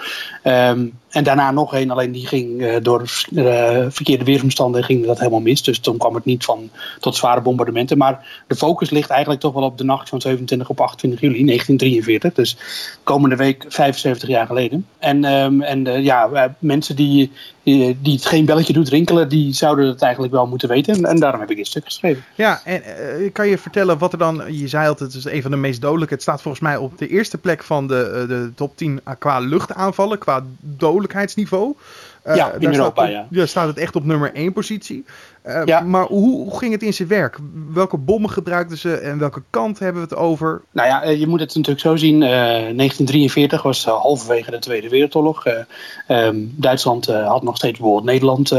Um, 0.44 0.98
en 1.10 1.24
daarna 1.24 1.50
nog 1.50 1.74
één, 1.74 1.90
alleen 1.90 2.12
die 2.12 2.26
ging 2.26 2.60
uh, 2.60 2.76
door 2.82 3.00
uh, 3.00 3.84
verkeerde 3.88 4.24
weersomstandigheden 4.24 4.96
ging 4.96 5.06
dat 5.06 5.18
helemaal 5.18 5.40
mis. 5.40 5.62
Dus 5.62 5.78
toen 5.78 5.96
kwam 5.96 6.14
het 6.14 6.24
niet 6.24 6.44
van 6.44 6.70
tot 7.00 7.16
zware 7.16 7.40
bombardementen. 7.40 7.98
Maar 7.98 8.42
de 8.46 8.54
focus 8.56 8.90
ligt 8.90 9.10
eigenlijk 9.10 9.40
toch 9.40 9.52
wel 9.52 9.62
op 9.62 9.78
de 9.78 9.84
nacht 9.84 10.08
van 10.08 10.20
27 10.20 10.68
op 10.68 10.80
28 10.80 11.20
juli 11.20 11.44
1943. 11.44 12.32
Dus 12.32 12.56
komende 13.02 13.36
week 13.36 13.64
75 13.68 14.28
jaar 14.28 14.46
geleden. 14.46 14.86
En, 14.98 15.24
um, 15.24 15.62
en 15.62 15.86
uh, 15.86 16.04
ja, 16.04 16.54
mensen 16.58 16.96
die, 16.96 17.32
die, 17.62 17.98
die, 18.02 18.14
het 18.14 18.26
geen 18.26 18.44
belletje 18.44 18.72
doet 18.72 18.88
rinkelen, 18.88 19.28
die 19.28 19.52
zouden 19.52 19.86
het 19.86 20.02
eigenlijk 20.02 20.32
wel 20.32 20.46
moeten 20.46 20.68
weten. 20.68 20.94
En, 20.94 21.04
en 21.04 21.20
daarom 21.20 21.40
heb 21.40 21.50
ik 21.50 21.56
dit 21.56 21.66
stuk 21.66 21.84
geschreven. 21.84 22.24
Ja, 22.34 22.60
en 22.64 22.82
kan 23.32 23.48
je 23.48 23.58
vertellen 23.58 23.98
wat 23.98 24.12
er 24.12 24.18
dan, 24.18 24.42
je 24.50 24.68
zei 24.68 24.88
altijd, 24.88 25.12
het 25.12 25.24
is 25.26 25.32
een 25.32 25.42
van 25.42 25.50
de 25.50 25.56
meest 25.56 25.80
dodelijke. 25.80 26.14
Het 26.14 26.22
staat 26.22 26.42
volgens 26.42 26.62
mij 26.62 26.76
op 26.76 26.98
de 26.98 27.08
eerste 27.08 27.38
plek 27.38 27.64
van 27.64 27.86
de, 27.86 28.24
de 28.28 28.50
top 28.54 28.76
10 28.76 29.00
qua 29.18 29.38
luchtaanvallen, 29.38 30.18
qua 30.18 30.44
dood 30.60 30.97
dodelijkheidsniveau. 30.98 31.74
Uh, 32.26 32.36
ja, 32.36 32.52
in 32.58 32.72
Europa, 32.72 33.06
staat, 33.06 33.26
ja. 33.30 33.46
staat 33.46 33.66
het 33.66 33.78
echt 33.78 33.96
op 33.96 34.04
nummer 34.04 34.34
1 34.34 34.52
positie. 34.52 35.04
Uh, 35.46 35.62
ja. 35.64 35.80
Maar 35.80 36.04
hoe, 36.04 36.30
hoe, 36.30 36.58
ging 36.58 36.72
het 36.72 36.82
in 36.82 36.94
zijn 36.94 37.08
werk? 37.08 37.38
Welke 37.72 37.96
bommen 37.96 38.30
gebruikten 38.30 38.78
ze 38.78 38.96
en 38.96 39.18
welke 39.18 39.42
kant 39.50 39.78
hebben 39.78 40.02
we 40.02 40.08
het 40.08 40.18
over? 40.18 40.62
Nou 40.70 40.88
ja, 40.88 41.04
je 41.04 41.26
moet 41.26 41.40
het 41.40 41.54
natuurlijk 41.54 41.80
zo 41.80 41.96
zien. 41.96 42.14
Uh, 42.14 42.28
1943 42.28 43.62
was 43.62 43.84
halverwege 43.84 44.50
de 44.50 44.58
Tweede 44.58 44.88
Wereldoorlog. 44.88 45.44
Um, 46.08 46.54
Duitsland 46.56 47.06
had 47.06 47.42
nog 47.42 47.56
steeds 47.56 47.78
bijvoorbeeld 47.78 48.06
Nederland 48.06 48.50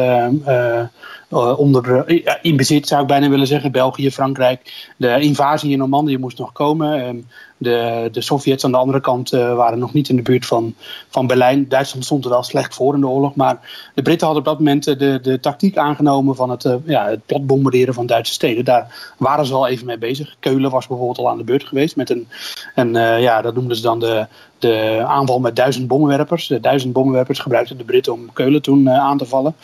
onder, 1.30 2.06
in 2.42 2.58
bezit, 2.58 2.88
zou 2.88 3.02
ik 3.02 3.08
bijna 3.08 3.30
willen 3.30 3.48
zeggen. 3.48 3.72
België, 3.72 4.12
Frankrijk. 4.12 4.92
De 4.98 5.20
invasie 5.20 5.72
in 5.72 5.78
Normandië 5.78 6.18
moest 6.18 6.38
nog 6.38 6.52
komen. 6.52 7.08
Um, 7.08 7.26
de, 7.58 8.10
de 8.12 8.22
Sovjets 8.22 8.66
aan 8.66 8.72
de 8.72 8.78
andere 8.78 9.02
kant 9.02 9.34
uh, 9.34 9.56
waren 9.56 9.80
nog 9.80 9.94
niet 9.94 10.10
in 10.10 10.16
de 10.16 10.22
buurt 10.22 10.46
van, 10.46 10.76
van 11.10 11.28
Berlijn. 11.28 11.68
Duitsland 11.68 12.06
stond 12.06 12.24
er 12.24 12.30
wel 12.30 12.44
slecht 12.44 12.76
voor 12.76 12.94
in 12.94 13.00
de 13.00 13.08
oorlog. 13.08 13.36
Maar 13.36 13.60
de 13.94 14.02
Britten 14.02 14.28
hadden 14.28 14.46
op 14.46 14.50
dat 14.50 14.60
moment 14.60 14.84
de, 14.84 15.20
de 15.22 15.40
tactiek 15.40 15.78
aangenomen 15.78 16.36
van 16.36 16.50
het, 16.50 16.78
ja, 16.86 17.08
het 17.08 17.26
platbombarderen 17.26 17.94
van 17.94 18.06
Duitse 18.06 18.34
steden. 18.34 18.66
Daar 18.66 19.14
waren 19.18 19.46
ze 19.46 19.54
al 19.54 19.68
even 19.68 19.86
mee 19.86 19.98
bezig. 19.98 20.36
Keulen 20.40 20.72
was 20.72 20.88
bijvoorbeeld 20.88 21.18
al 21.18 21.30
aan 21.30 21.38
de 21.38 21.44
beurt 21.44 21.64
geweest 21.64 21.96
met 21.96 22.10
een, 22.10 22.28
een 22.76 23.22
ja, 23.22 23.42
dat 23.42 23.56
noemden 23.56 23.76
ze 23.76 23.82
dan 23.82 24.00
de, 24.00 24.28
de 24.60 25.04
aanval 25.08 25.40
met 25.40 25.56
duizend 25.56 25.88
bommenwerpers. 25.88 26.48
De 26.48 26.60
duizend 26.60 26.94
bommenwerpers 26.94 27.40
gebruikten 27.40 27.78
de 27.78 27.84
Britten 27.84 28.14
om 28.14 28.34
Keulen 28.34 28.62
toen 28.62 28.90
aan 28.90 29.18
te 29.18 29.26
vallen. 29.26 29.56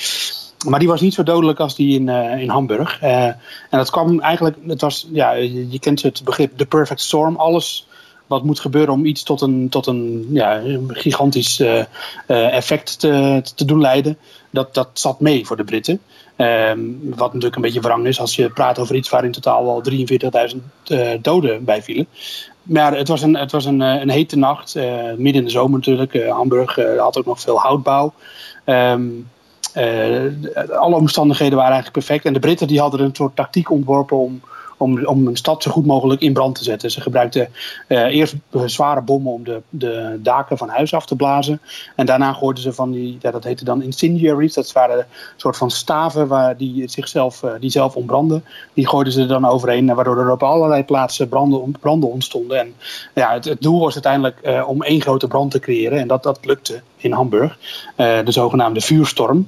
Maar 0.66 0.80
die 0.80 0.88
was 0.88 1.02
niet 1.02 1.14
zo 1.14 1.24
dodelijk 1.24 1.60
als 1.60 1.76
die 1.76 2.00
in, 2.00 2.08
uh, 2.08 2.42
in 2.42 2.50
Hamburg. 2.50 3.02
Uh, 3.04 3.26
en 3.26 3.38
dat 3.70 3.90
kwam 3.90 4.20
eigenlijk, 4.20 4.58
het 4.68 4.82
was, 4.82 5.08
ja, 5.12 5.32
je, 5.32 5.80
kent 5.80 6.02
het 6.02 6.22
begrip 6.24 6.58
the 6.58 6.66
perfect 6.66 7.02
storm. 7.02 7.36
Alles 7.36 7.88
wat 8.28 8.44
moet 8.44 8.60
gebeuren 8.60 8.94
om 8.94 9.06
iets 9.06 9.24
tot 9.24 9.42
een, 9.42 9.70
tot 9.70 9.88
een 9.88 10.28
ja, 10.32 10.62
gigantisch 10.88 11.60
uh, 11.60 11.84
effect 12.28 13.00
te, 13.00 13.42
te 13.56 13.66
doen 13.66 13.82
leiden. 13.82 14.18
Dat, 14.50 14.74
dat 14.74 14.90
zat 14.94 15.20
mee 15.20 15.46
voor 15.46 15.58
de 15.58 15.64
Britten. 15.64 16.00
Um, 16.38 17.00
wat 17.16 17.28
natuurlijk 17.28 17.56
een 17.56 17.62
beetje 17.62 17.80
wrang 17.82 18.06
is 18.06 18.20
als 18.20 18.36
je 18.36 18.50
praat 18.50 18.80
over 18.80 18.96
iets 18.96 19.10
waar 19.10 19.26
in 19.26 19.32
totaal 19.32 19.70
al 19.70 19.84
43.000 20.90 21.22
doden 21.22 21.64
bij 21.64 21.84
vielen. 21.84 22.08
Maar 22.62 22.98
het 22.98 23.08
was 23.08 23.22
een, 23.22 23.38
het 23.38 23.52
was 23.52 23.66
een, 23.66 23.80
een 23.80 24.10
hete 24.10 24.38
nacht, 24.38 24.76
midden 25.18 25.42
in 25.42 25.44
de 25.44 25.50
zomer 25.50 25.80
natuurlijk. 25.80 26.30
Hamburg 26.30 26.76
had 26.98 27.18
ook 27.18 27.26
nog 27.26 27.40
veel 27.40 27.60
houtbouw. 27.60 28.14
Um, 28.66 29.28
alle 30.78 30.96
omstandigheden 30.96 31.58
waren 31.58 31.74
eigenlijk 31.74 32.06
perfect. 32.06 32.26
En 32.26 32.34
de 32.34 32.40
Britten 32.40 32.68
die 32.68 32.80
hadden 32.80 33.00
een 33.00 33.16
soort 33.16 33.36
tactiek 33.36 33.72
ontworpen 33.72 34.18
om, 34.18 34.42
om, 34.78 35.06
om 35.06 35.28
een 35.28 35.36
stad 35.36 35.64
zo 35.64 35.72
goed 35.72 35.86
mogelijk 35.86 36.22
in 36.22 36.34
brand 36.34 36.56
te 36.56 36.64
zetten. 36.64 36.92
Ze 36.92 37.02
gebruikten 37.02 37.50
uh, 37.88 38.16
eerst 38.16 38.36
zware 38.66 39.02
bommen 39.02 39.34
om 39.34 39.44
de, 39.44 39.62
de 39.70 40.20
daken 40.24 40.58
van 40.58 40.70
huizen 40.70 40.98
af 40.98 41.06
te 41.06 41.16
blazen. 41.16 41.62
En 41.96 42.06
daarna 42.06 42.34
gooiden 42.34 42.64
ze 42.64 42.74
van 42.74 42.92
die, 42.92 43.18
ja, 43.22 43.32
dat 43.32 43.44
heette 43.44 43.64
dan 43.64 43.82
incendiaries. 43.82 44.54
Dat 44.54 44.72
waren 44.72 44.98
een 44.98 45.06
soort 45.36 45.58
van 45.58 45.72
staven 45.72 46.28
waar 46.28 46.58
die 46.58 46.90
zichzelf 46.90 47.44
uh, 47.44 47.52
die 47.60 47.70
zelf 47.70 47.96
ontbranden. 47.96 48.44
Die 48.74 48.88
gooiden 48.88 49.14
ze 49.14 49.22
er 49.22 49.28
dan 49.28 49.46
overheen, 49.46 49.96
waardoor 49.96 50.18
er 50.18 50.32
op 50.32 50.44
allerlei 50.44 50.84
plaatsen 50.84 51.30
branden, 51.30 51.76
branden 51.80 52.12
ontstonden. 52.12 52.60
En 52.60 52.74
ja, 53.14 53.34
het, 53.34 53.46
het 53.46 53.62
doel 53.62 53.80
was 53.80 53.94
uiteindelijk 53.94 54.64
om 54.68 54.84
één 54.84 55.02
grote 55.02 55.28
brand 55.28 55.52
te 55.52 55.60
creëren. 55.60 56.00
En 56.00 56.08
dat, 56.08 56.24
dat 56.24 56.46
lukte 56.46 56.82
in 56.98 57.12
Hamburg. 57.12 57.58
de 57.96 58.32
zogenaamde 58.32 58.82
vuurstorm. 58.82 59.48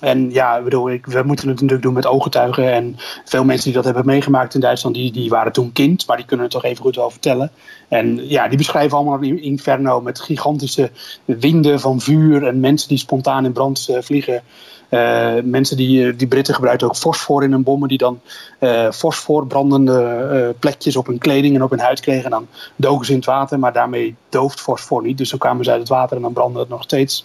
En 0.00 0.30
ja, 0.30 0.62
bedoel, 0.62 0.90
ik, 0.90 1.06
we 1.06 1.22
moeten 1.22 1.46
het 1.48 1.54
natuurlijk 1.54 1.82
doen 1.82 1.94
met 1.94 2.06
ooggetuigen. 2.06 2.72
En 2.72 2.96
veel 3.24 3.44
mensen 3.44 3.64
die 3.64 3.74
dat 3.74 3.84
hebben 3.84 4.06
meegemaakt 4.06 4.54
in 4.54 4.60
Duitsland, 4.60 4.94
die, 4.94 5.12
die 5.12 5.30
waren 5.30 5.52
toen 5.52 5.72
kind, 5.72 6.06
maar 6.06 6.16
die 6.16 6.26
kunnen 6.26 6.46
het 6.46 6.54
toch 6.54 6.64
even 6.64 6.82
goed 6.82 6.96
wel 6.96 7.10
vertellen. 7.10 7.50
En 7.88 8.28
ja, 8.28 8.48
die 8.48 8.58
beschrijven 8.58 8.96
allemaal 8.96 9.22
een 9.22 9.42
inferno 9.42 10.00
met 10.00 10.20
gigantische 10.20 10.90
winden 11.24 11.80
van 11.80 12.00
vuur 12.00 12.46
en 12.46 12.60
mensen 12.60 12.88
die 12.88 12.98
spontaan 12.98 13.44
in 13.44 13.52
brand 13.52 13.86
uh, 13.90 13.96
vliegen. 14.00 14.42
Uh, 14.90 15.34
mensen 15.44 15.76
die, 15.76 16.16
die 16.16 16.26
Britten 16.26 16.54
gebruikten 16.54 16.86
ook 16.86 16.96
fosfor 16.96 17.42
in 17.42 17.52
hun 17.52 17.62
bommen, 17.62 17.88
die 17.88 17.98
dan 17.98 18.20
uh, 18.60 18.90
fosfor 18.90 19.46
brandende 19.46 20.54
plekjes 20.58 20.96
op 20.96 21.06
hun 21.06 21.18
kleding 21.18 21.54
en 21.54 21.62
op 21.62 21.70
hun 21.70 21.80
huid 21.80 22.00
kregen. 22.00 22.24
En 22.24 22.30
dan 22.30 22.46
dogen 22.76 23.04
ze 23.06 23.10
in 23.12 23.18
het 23.18 23.26
water, 23.26 23.58
maar 23.58 23.72
daarmee 23.72 24.14
dooft 24.28 24.60
fosfor 24.60 25.02
niet. 25.02 25.18
Dus 25.18 25.30
dan 25.30 25.38
kwamen 25.38 25.64
ze 25.64 25.70
uit 25.70 25.80
het 25.80 25.88
water 25.88 26.16
en 26.16 26.22
dan 26.22 26.32
brandde 26.32 26.60
het 26.60 26.68
nog 26.68 26.82
steeds. 26.82 27.24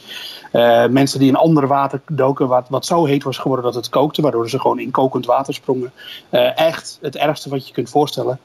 Mensen 0.90 1.20
die 1.20 1.28
in 1.28 1.36
andere 1.36 1.68
water 1.68 2.02
doken, 2.08 2.48
wat, 2.48 2.66
wat 2.70 2.86
zo 2.86 3.06
heet 3.06 3.24
was 3.24 3.38
geworden 3.38 3.66
dat 3.66 3.76
het 3.76 3.90
kookte, 3.90 4.22
waardoor 4.22 4.50
ze 4.50 4.60
gewoon 4.60 4.80
in 4.80 4.92
kokend 4.92 5.26
water 5.26 5.54
sprongen. 5.54 5.92
Echt 6.56 6.98
het 7.02 7.16
ergste 7.16 7.50
wat 7.50 7.68
je 7.68 7.74
kunt 7.74 7.90
voorstellen. 7.90 8.40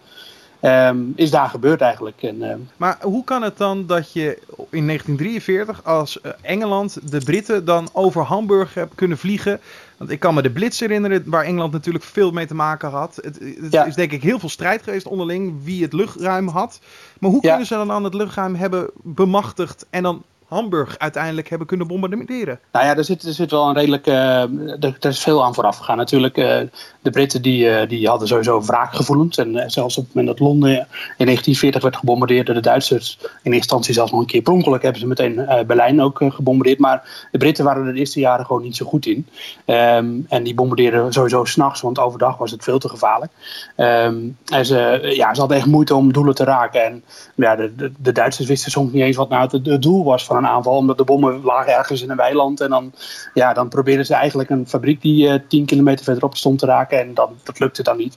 Um, 0.62 1.12
is 1.16 1.30
daar 1.30 1.48
gebeurd 1.48 1.80
eigenlijk. 1.80 2.22
En, 2.22 2.36
uh... 2.36 2.54
Maar 2.76 2.98
hoe 3.00 3.24
kan 3.24 3.42
het 3.42 3.56
dan 3.56 3.86
dat 3.86 4.12
je 4.12 4.38
in 4.70 4.86
1943 4.86 5.84
als 5.84 6.20
Engeland 6.42 7.10
de 7.10 7.18
Britten 7.18 7.64
dan 7.64 7.88
over 7.92 8.22
Hamburg 8.22 8.74
hebt 8.74 8.94
kunnen 8.94 9.18
vliegen? 9.18 9.60
Want 9.96 10.10
ik 10.10 10.20
kan 10.20 10.34
me 10.34 10.42
de 10.42 10.50
Blitz 10.50 10.80
herinneren, 10.80 11.22
waar 11.26 11.44
Engeland 11.44 11.72
natuurlijk 11.72 12.04
veel 12.04 12.30
mee 12.30 12.46
te 12.46 12.54
maken 12.54 12.90
had. 12.90 13.18
Het, 13.22 13.38
het 13.60 13.72
ja. 13.72 13.84
is 13.84 13.94
denk 13.94 14.12
ik 14.12 14.22
heel 14.22 14.38
veel 14.38 14.48
strijd 14.48 14.82
geweest 14.82 15.06
onderling 15.06 15.64
wie 15.64 15.82
het 15.82 15.92
luchtruim 15.92 16.48
had. 16.48 16.80
Maar 17.18 17.30
hoe 17.30 17.42
ja. 17.42 17.48
kunnen 17.48 17.66
ze 17.66 17.74
dan 17.74 17.92
aan 17.92 18.04
het 18.04 18.14
luchtruim 18.14 18.54
hebben 18.54 18.90
bemachtigd 19.02 19.86
en 19.90 20.02
dan 20.02 20.22
Hamburg 20.50 20.98
uiteindelijk 20.98 21.48
hebben 21.48 21.66
kunnen 21.66 21.86
bombarderen? 21.86 22.60
Nou 22.72 22.86
ja, 22.86 22.96
er 22.96 23.04
zit, 23.04 23.22
er 23.22 23.32
zit 23.32 23.50
wel 23.50 23.68
een 23.68 23.74
redelijk. 23.74 24.06
Uh, 24.06 24.42
er, 24.80 24.96
is 25.00 25.20
veel 25.20 25.44
aan 25.44 25.54
vooraf 25.54 25.76
gegaan. 25.76 25.96
Natuurlijk, 25.96 26.36
uh, 26.38 26.60
de 27.02 27.10
Britten 27.10 27.42
die, 27.42 27.64
uh, 27.64 27.88
die 27.88 28.08
hadden 28.08 28.28
sowieso 28.28 28.62
wraakgevoelens. 28.62 29.38
En 29.38 29.70
zelfs 29.70 29.96
op 29.96 30.04
het 30.04 30.14
moment 30.14 30.38
dat 30.38 30.48
Londen 30.48 30.70
in 30.70 31.24
1940 31.24 31.82
werd 31.82 31.96
gebombardeerd 31.96 32.46
door 32.46 32.54
de 32.54 32.60
Duitsers. 32.60 33.18
In 33.20 33.28
eerste 33.30 33.50
instantie 33.52 33.94
zelfs 33.94 34.10
nog 34.10 34.20
een 34.20 34.26
keer 34.26 34.42
per 34.42 34.80
hebben 34.80 34.98
ze 34.98 35.06
meteen 35.06 35.34
Berlijn 35.66 36.02
ook 36.02 36.20
gebombardeerd. 36.28 36.78
Maar 36.78 37.28
de 37.30 37.38
Britten 37.38 37.64
waren 37.64 37.86
er 37.86 37.92
de 37.92 37.98
eerste 37.98 38.20
jaren 38.20 38.46
gewoon 38.46 38.62
niet 38.62 38.76
zo 38.76 38.86
goed 38.86 39.06
in. 39.06 39.26
Um, 39.66 40.26
en 40.28 40.42
die 40.42 40.54
bombardeerden 40.54 41.12
sowieso 41.12 41.44
s'nachts, 41.44 41.80
want 41.80 41.98
overdag 41.98 42.36
was 42.36 42.50
het 42.50 42.64
veel 42.64 42.78
te 42.78 42.88
gevaarlijk. 42.88 43.32
Um, 43.76 44.36
en 44.46 44.66
ze, 44.66 45.10
ja, 45.16 45.34
ze 45.34 45.40
hadden 45.40 45.58
echt 45.58 45.66
moeite 45.66 45.94
om 45.94 46.12
doelen 46.12 46.34
te 46.34 46.44
raken. 46.44 46.84
En 46.84 47.04
ja, 47.34 47.56
de, 47.56 47.74
de, 47.76 47.92
de 47.98 48.12
Duitsers 48.12 48.48
wisten 48.48 48.70
soms 48.70 48.92
niet 48.92 49.02
eens 49.02 49.16
wat 49.16 49.28
nou 49.28 49.42
het, 49.42 49.66
het 49.66 49.82
doel 49.82 50.04
was 50.04 50.24
van 50.24 50.39
een 50.42 50.50
aanval, 50.50 50.76
omdat 50.76 50.98
de 50.98 51.04
bommen 51.04 51.40
lagen 51.42 51.76
ergens 51.76 52.02
in 52.02 52.10
een 52.10 52.16
weiland. 52.16 52.60
En 52.60 52.70
dan, 52.70 52.92
ja, 53.34 53.52
dan 53.52 53.68
probeerden 53.68 54.06
ze 54.06 54.14
eigenlijk 54.14 54.50
een 54.50 54.68
fabriek 54.68 55.02
die 55.02 55.26
uh, 55.26 55.34
10 55.48 55.64
kilometer 55.64 56.04
verderop 56.04 56.36
stond 56.36 56.58
te 56.58 56.66
raken. 56.66 57.00
En 57.00 57.14
dan, 57.14 57.36
dat 57.42 57.58
lukte 57.58 57.82
dan 57.82 57.96
niet. 57.96 58.16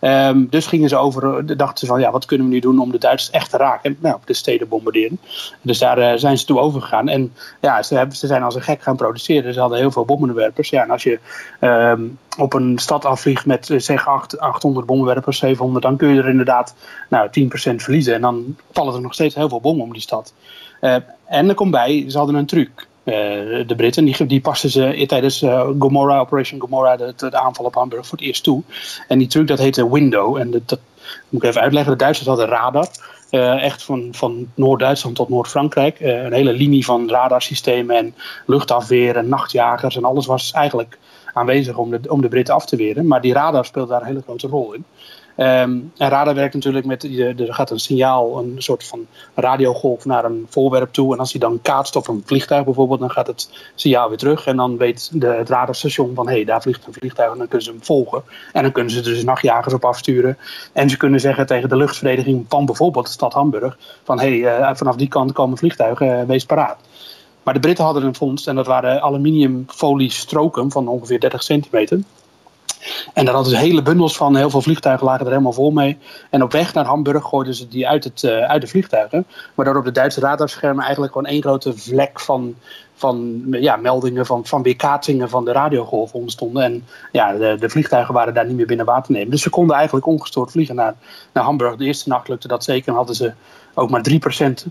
Um, 0.00 0.46
dus 0.50 0.66
gingen 0.66 0.88
ze 0.88 0.96
over, 0.96 1.56
dachten 1.56 1.78
ze 1.78 1.86
van 1.86 2.00
ja, 2.00 2.10
wat 2.10 2.24
kunnen 2.24 2.46
we 2.46 2.52
nu 2.52 2.60
doen 2.60 2.78
om 2.78 2.90
de 2.90 2.98
Duitsers 2.98 3.30
echt 3.30 3.50
te 3.50 3.56
raken? 3.56 3.90
En 3.90 3.96
nou, 4.00 4.18
de 4.24 4.34
steden 4.34 4.68
bombarderen. 4.68 5.18
Dus 5.60 5.78
daar 5.78 5.98
uh, 5.98 6.12
zijn 6.18 6.38
ze 6.38 6.44
toe 6.44 6.58
overgegaan. 6.58 7.08
En 7.08 7.32
ja, 7.60 7.82
ze, 7.82 7.94
hebben, 7.94 8.16
ze 8.16 8.26
zijn 8.26 8.42
als 8.42 8.54
een 8.54 8.62
gek 8.62 8.82
gaan 8.82 8.96
produceren. 8.96 9.54
Ze 9.54 9.60
hadden 9.60 9.78
heel 9.78 9.90
veel 9.90 10.04
bommenwerpers. 10.04 10.70
Ja, 10.70 10.82
en 10.82 10.90
als 10.90 11.02
je 11.02 11.18
um, 11.60 12.18
op 12.38 12.52
een 12.52 12.78
stad 12.78 13.04
afvliegt 13.04 13.46
met 13.46 13.70
eh, 13.70 13.78
zeg 13.78 14.08
8, 14.08 14.38
800 14.38 14.86
bommenwerpers, 14.86 15.38
700, 15.38 15.84
dan 15.84 15.96
kun 15.96 16.08
je 16.08 16.20
er 16.20 16.28
inderdaad 16.28 16.74
nou, 17.08 17.28
10% 17.28 17.74
verliezen. 17.74 18.14
En 18.14 18.20
dan 18.20 18.56
vallen 18.72 18.94
er 18.94 19.00
nog 19.00 19.14
steeds 19.14 19.34
heel 19.34 19.48
veel 19.48 19.60
bommen 19.60 19.84
om 19.84 19.92
die 19.92 20.02
stad. 20.02 20.34
Uh, 20.84 20.94
en 21.24 21.48
er 21.48 21.54
komt 21.54 21.70
bij, 21.70 22.04
ze 22.08 22.18
hadden 22.18 22.36
een 22.36 22.46
truc. 22.46 22.86
de 23.04 23.74
Britten. 23.76 24.04
Die, 24.04 24.26
die 24.26 24.40
pasten 24.40 24.70
ze 24.70 25.04
tijdens 25.06 25.38
Gomorrah, 25.78 26.20
Operation 26.20 26.60
Gomorrah, 26.60 26.98
de, 26.98 27.12
de, 27.16 27.36
aanval 27.36 27.64
op 27.64 27.74
Hamburg 27.74 28.06
voor 28.06 28.18
het 28.18 28.26
eerst 28.26 28.42
toe. 28.42 28.62
En 29.08 29.18
die 29.18 29.26
truc 29.26 29.46
dat 29.46 29.58
heette 29.58 29.92
Window. 29.92 30.36
En 30.36 30.50
dat, 30.50 30.68
dat 30.68 30.78
moet 31.28 31.42
ik 31.42 31.48
even 31.48 31.60
uitleggen. 31.60 31.92
De 31.92 31.98
Duitsers 31.98 32.28
hadden 32.28 32.46
radar. 32.46 32.88
echt 33.60 33.82
van, 33.82 34.08
van 34.12 34.48
Noord-Duitsland 34.54 35.16
tot 35.16 35.28
Noord-Frankrijk. 35.28 36.00
een 36.00 36.32
hele 36.32 36.52
linie 36.52 36.84
van 36.84 37.10
radarsystemen 37.10 37.96
en 37.96 38.14
luchtafweer 38.46 39.16
en 39.16 39.28
nachtjagers. 39.28 39.96
En 39.96 40.04
alles 40.04 40.26
was 40.26 40.52
eigenlijk 40.52 40.98
aanwezig 41.34 41.76
om 41.76 41.90
de, 41.90 42.00
om 42.08 42.20
de 42.20 42.28
Britten 42.28 42.54
af 42.54 42.66
te 42.66 42.76
weren. 42.76 43.06
Maar 43.06 43.20
die 43.20 43.32
radar 43.32 43.64
speelt 43.64 43.88
daar 43.88 44.00
een 44.00 44.06
hele 44.06 44.22
grote 44.22 44.46
rol 44.46 44.72
in. 44.72 44.84
Um, 45.36 45.92
en 45.96 46.08
radar 46.08 46.34
werkt 46.34 46.54
natuurlijk 46.54 46.86
met, 46.86 47.04
er 47.38 47.54
gaat 47.54 47.70
een 47.70 47.78
signaal, 47.78 48.38
een 48.38 48.54
soort 48.58 48.84
van 48.84 49.06
radiogolf 49.34 50.04
naar 50.04 50.24
een 50.24 50.46
voorwerp 50.48 50.92
toe. 50.92 51.12
En 51.12 51.18
als 51.18 51.30
die 51.30 51.40
dan 51.40 51.58
kaatst 51.62 51.96
op 51.96 52.08
een 52.08 52.22
vliegtuig 52.24 52.64
bijvoorbeeld, 52.64 53.00
dan 53.00 53.10
gaat 53.10 53.26
het 53.26 53.50
signaal 53.74 54.08
weer 54.08 54.18
terug. 54.18 54.46
En 54.46 54.56
dan 54.56 54.76
weet 54.76 55.10
de, 55.12 55.26
het 55.26 55.48
radarstation 55.48 56.14
van, 56.14 56.26
hé, 56.26 56.34
hey, 56.34 56.44
daar 56.44 56.62
vliegt 56.62 56.86
een 56.86 56.92
vliegtuig 56.92 57.32
en 57.32 57.38
dan 57.38 57.48
kunnen 57.48 57.66
ze 57.66 57.72
hem 57.72 57.84
volgen. 57.84 58.22
En 58.52 58.62
dan 58.62 58.72
kunnen 58.72 58.92
ze 58.92 59.00
dus 59.00 59.24
nachtjagers 59.24 59.74
op 59.74 59.84
afsturen. 59.84 60.38
En 60.72 60.90
ze 60.90 60.96
kunnen 60.96 61.20
zeggen 61.20 61.46
tegen 61.46 61.68
de 61.68 61.76
luchtverdediging 61.76 62.44
van 62.48 62.66
bijvoorbeeld 62.66 63.06
de 63.06 63.12
stad 63.12 63.32
Hamburg, 63.32 63.78
van 64.04 64.20
hé, 64.20 64.40
hey, 64.40 64.60
uh, 64.60 64.70
vanaf 64.74 64.96
die 64.96 65.08
kant 65.08 65.32
komen 65.32 65.58
vliegtuigen, 65.58 66.20
uh, 66.20 66.26
wees 66.26 66.44
paraat. 66.44 66.78
Maar 67.42 67.54
de 67.54 67.60
Britten 67.60 67.84
hadden 67.84 68.04
een 68.04 68.14
vondst 68.14 68.48
en 68.48 68.54
dat 68.54 68.66
waren 68.66 69.02
aluminiumfolie 69.02 70.10
stroken 70.10 70.70
van 70.70 70.88
ongeveer 70.88 71.20
30 71.20 71.42
centimeter. 71.42 72.00
En 73.14 73.24
daar 73.24 73.34
hadden 73.34 73.52
ze 73.52 73.58
hele 73.58 73.82
bundels 73.82 74.16
van. 74.16 74.36
Heel 74.36 74.50
veel 74.50 74.60
vliegtuigen 74.60 75.06
lagen 75.06 75.24
er 75.24 75.30
helemaal 75.30 75.52
vol 75.52 75.70
mee. 75.70 75.98
En 76.30 76.42
op 76.42 76.52
weg 76.52 76.74
naar 76.74 76.84
Hamburg 76.84 77.24
gooiden 77.24 77.54
ze 77.54 77.68
die 77.68 77.88
uit, 77.88 78.04
het, 78.04 78.22
uh, 78.22 78.38
uit 78.38 78.60
de 78.60 78.66
vliegtuigen. 78.66 79.26
Waardoor 79.54 79.76
op 79.76 79.84
de 79.84 79.92
Duitse 79.92 80.20
radarschermen 80.20 80.82
eigenlijk 80.84 81.12
gewoon 81.12 81.28
één 81.28 81.42
grote 81.42 81.76
vlek 81.76 82.20
van, 82.20 82.54
van 82.94 83.42
ja, 83.50 83.76
meldingen 83.76 84.26
van, 84.26 84.46
van 84.46 84.62
weerkaatsingen 84.62 85.28
van 85.28 85.44
de 85.44 85.52
radiogolf 85.52 86.12
ontstonden. 86.12 86.62
En 86.62 86.84
ja, 87.12 87.32
de, 87.32 87.56
de, 87.60 87.68
vliegtuigen 87.68 88.14
waren 88.14 88.34
daar 88.34 88.46
niet 88.46 88.56
meer 88.56 88.66
binnen 88.66 88.86
water 88.86 89.12
nemen. 89.12 89.30
Dus 89.30 89.42
ze 89.42 89.50
konden 89.50 89.76
eigenlijk 89.76 90.06
ongestoord 90.06 90.50
vliegen 90.50 90.74
naar, 90.74 90.94
naar 91.32 91.44
Hamburg. 91.44 91.76
De 91.76 91.84
eerste 91.84 92.08
nacht 92.08 92.28
lukte 92.28 92.48
dat 92.48 92.64
zeker. 92.64 92.88
En 92.88 92.94
hadden 92.94 93.14
ze 93.14 93.32
ook 93.74 93.90
maar 93.90 94.04
3% 94.10 94.14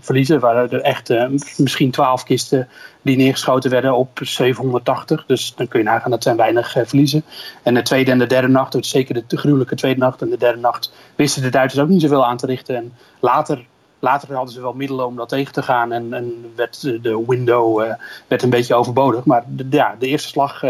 verliezen. 0.00 0.40
waren 0.40 0.70
er 0.70 0.80
echt 0.80 1.10
uh, 1.10 1.26
misschien 1.56 1.90
12 1.90 2.24
kisten 2.24 2.68
die 3.02 3.16
neergeschoten 3.16 3.70
werden 3.70 3.96
op 3.96 4.18
780. 4.22 5.24
Dus 5.26 5.54
dan 5.56 5.68
kun 5.68 5.78
je 5.78 5.84
nagaan 5.84 6.10
dat 6.10 6.22
zijn 6.22 6.36
weinig 6.36 6.76
uh, 6.76 6.82
verliezen. 6.86 7.24
En 7.62 7.74
de 7.74 7.82
tweede 7.82 8.10
en 8.10 8.18
de 8.18 8.26
derde 8.26 8.48
nacht, 8.48 8.76
zeker 8.80 9.22
de 9.26 9.36
gruwelijke 9.36 9.74
tweede 9.74 10.00
nacht 10.00 10.22
en 10.22 10.30
de 10.30 10.38
derde 10.38 10.60
nacht, 10.60 10.92
wisten 11.16 11.42
de 11.42 11.48
Duitsers 11.48 11.82
ook 11.82 11.88
niet 11.88 12.00
zoveel 12.00 12.26
aan 12.26 12.36
te 12.36 12.46
richten. 12.46 12.76
En 12.76 12.92
later 13.20 13.64
Later 13.98 14.34
hadden 14.34 14.54
ze 14.54 14.60
wel 14.60 14.72
middelen 14.72 15.06
om 15.06 15.16
dat 15.16 15.28
tegen 15.28 15.52
te 15.52 15.62
gaan 15.62 15.92
en, 15.92 16.52
werd 16.56 16.80
de 16.80 17.24
window 17.26 17.82
werd 18.28 18.42
een 18.42 18.50
beetje 18.50 18.74
overbodig. 18.74 19.24
Maar 19.24 19.44
de, 19.46 19.66
ja, 19.70 19.96
de 19.98 20.06
eerste 20.06 20.28
slag 20.28 20.62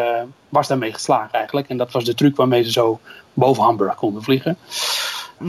was 0.49 0.69
daarmee 0.69 0.93
geslagen 0.93 1.33
eigenlijk. 1.33 1.69
En 1.69 1.77
dat 1.77 1.93
was 1.93 2.05
de 2.05 2.15
truc 2.15 2.37
waarmee 2.37 2.63
ze 2.63 2.71
zo 2.71 3.01
boven 3.33 3.63
Hamburg 3.63 3.95
konden 3.95 4.23
vliegen. 4.23 4.57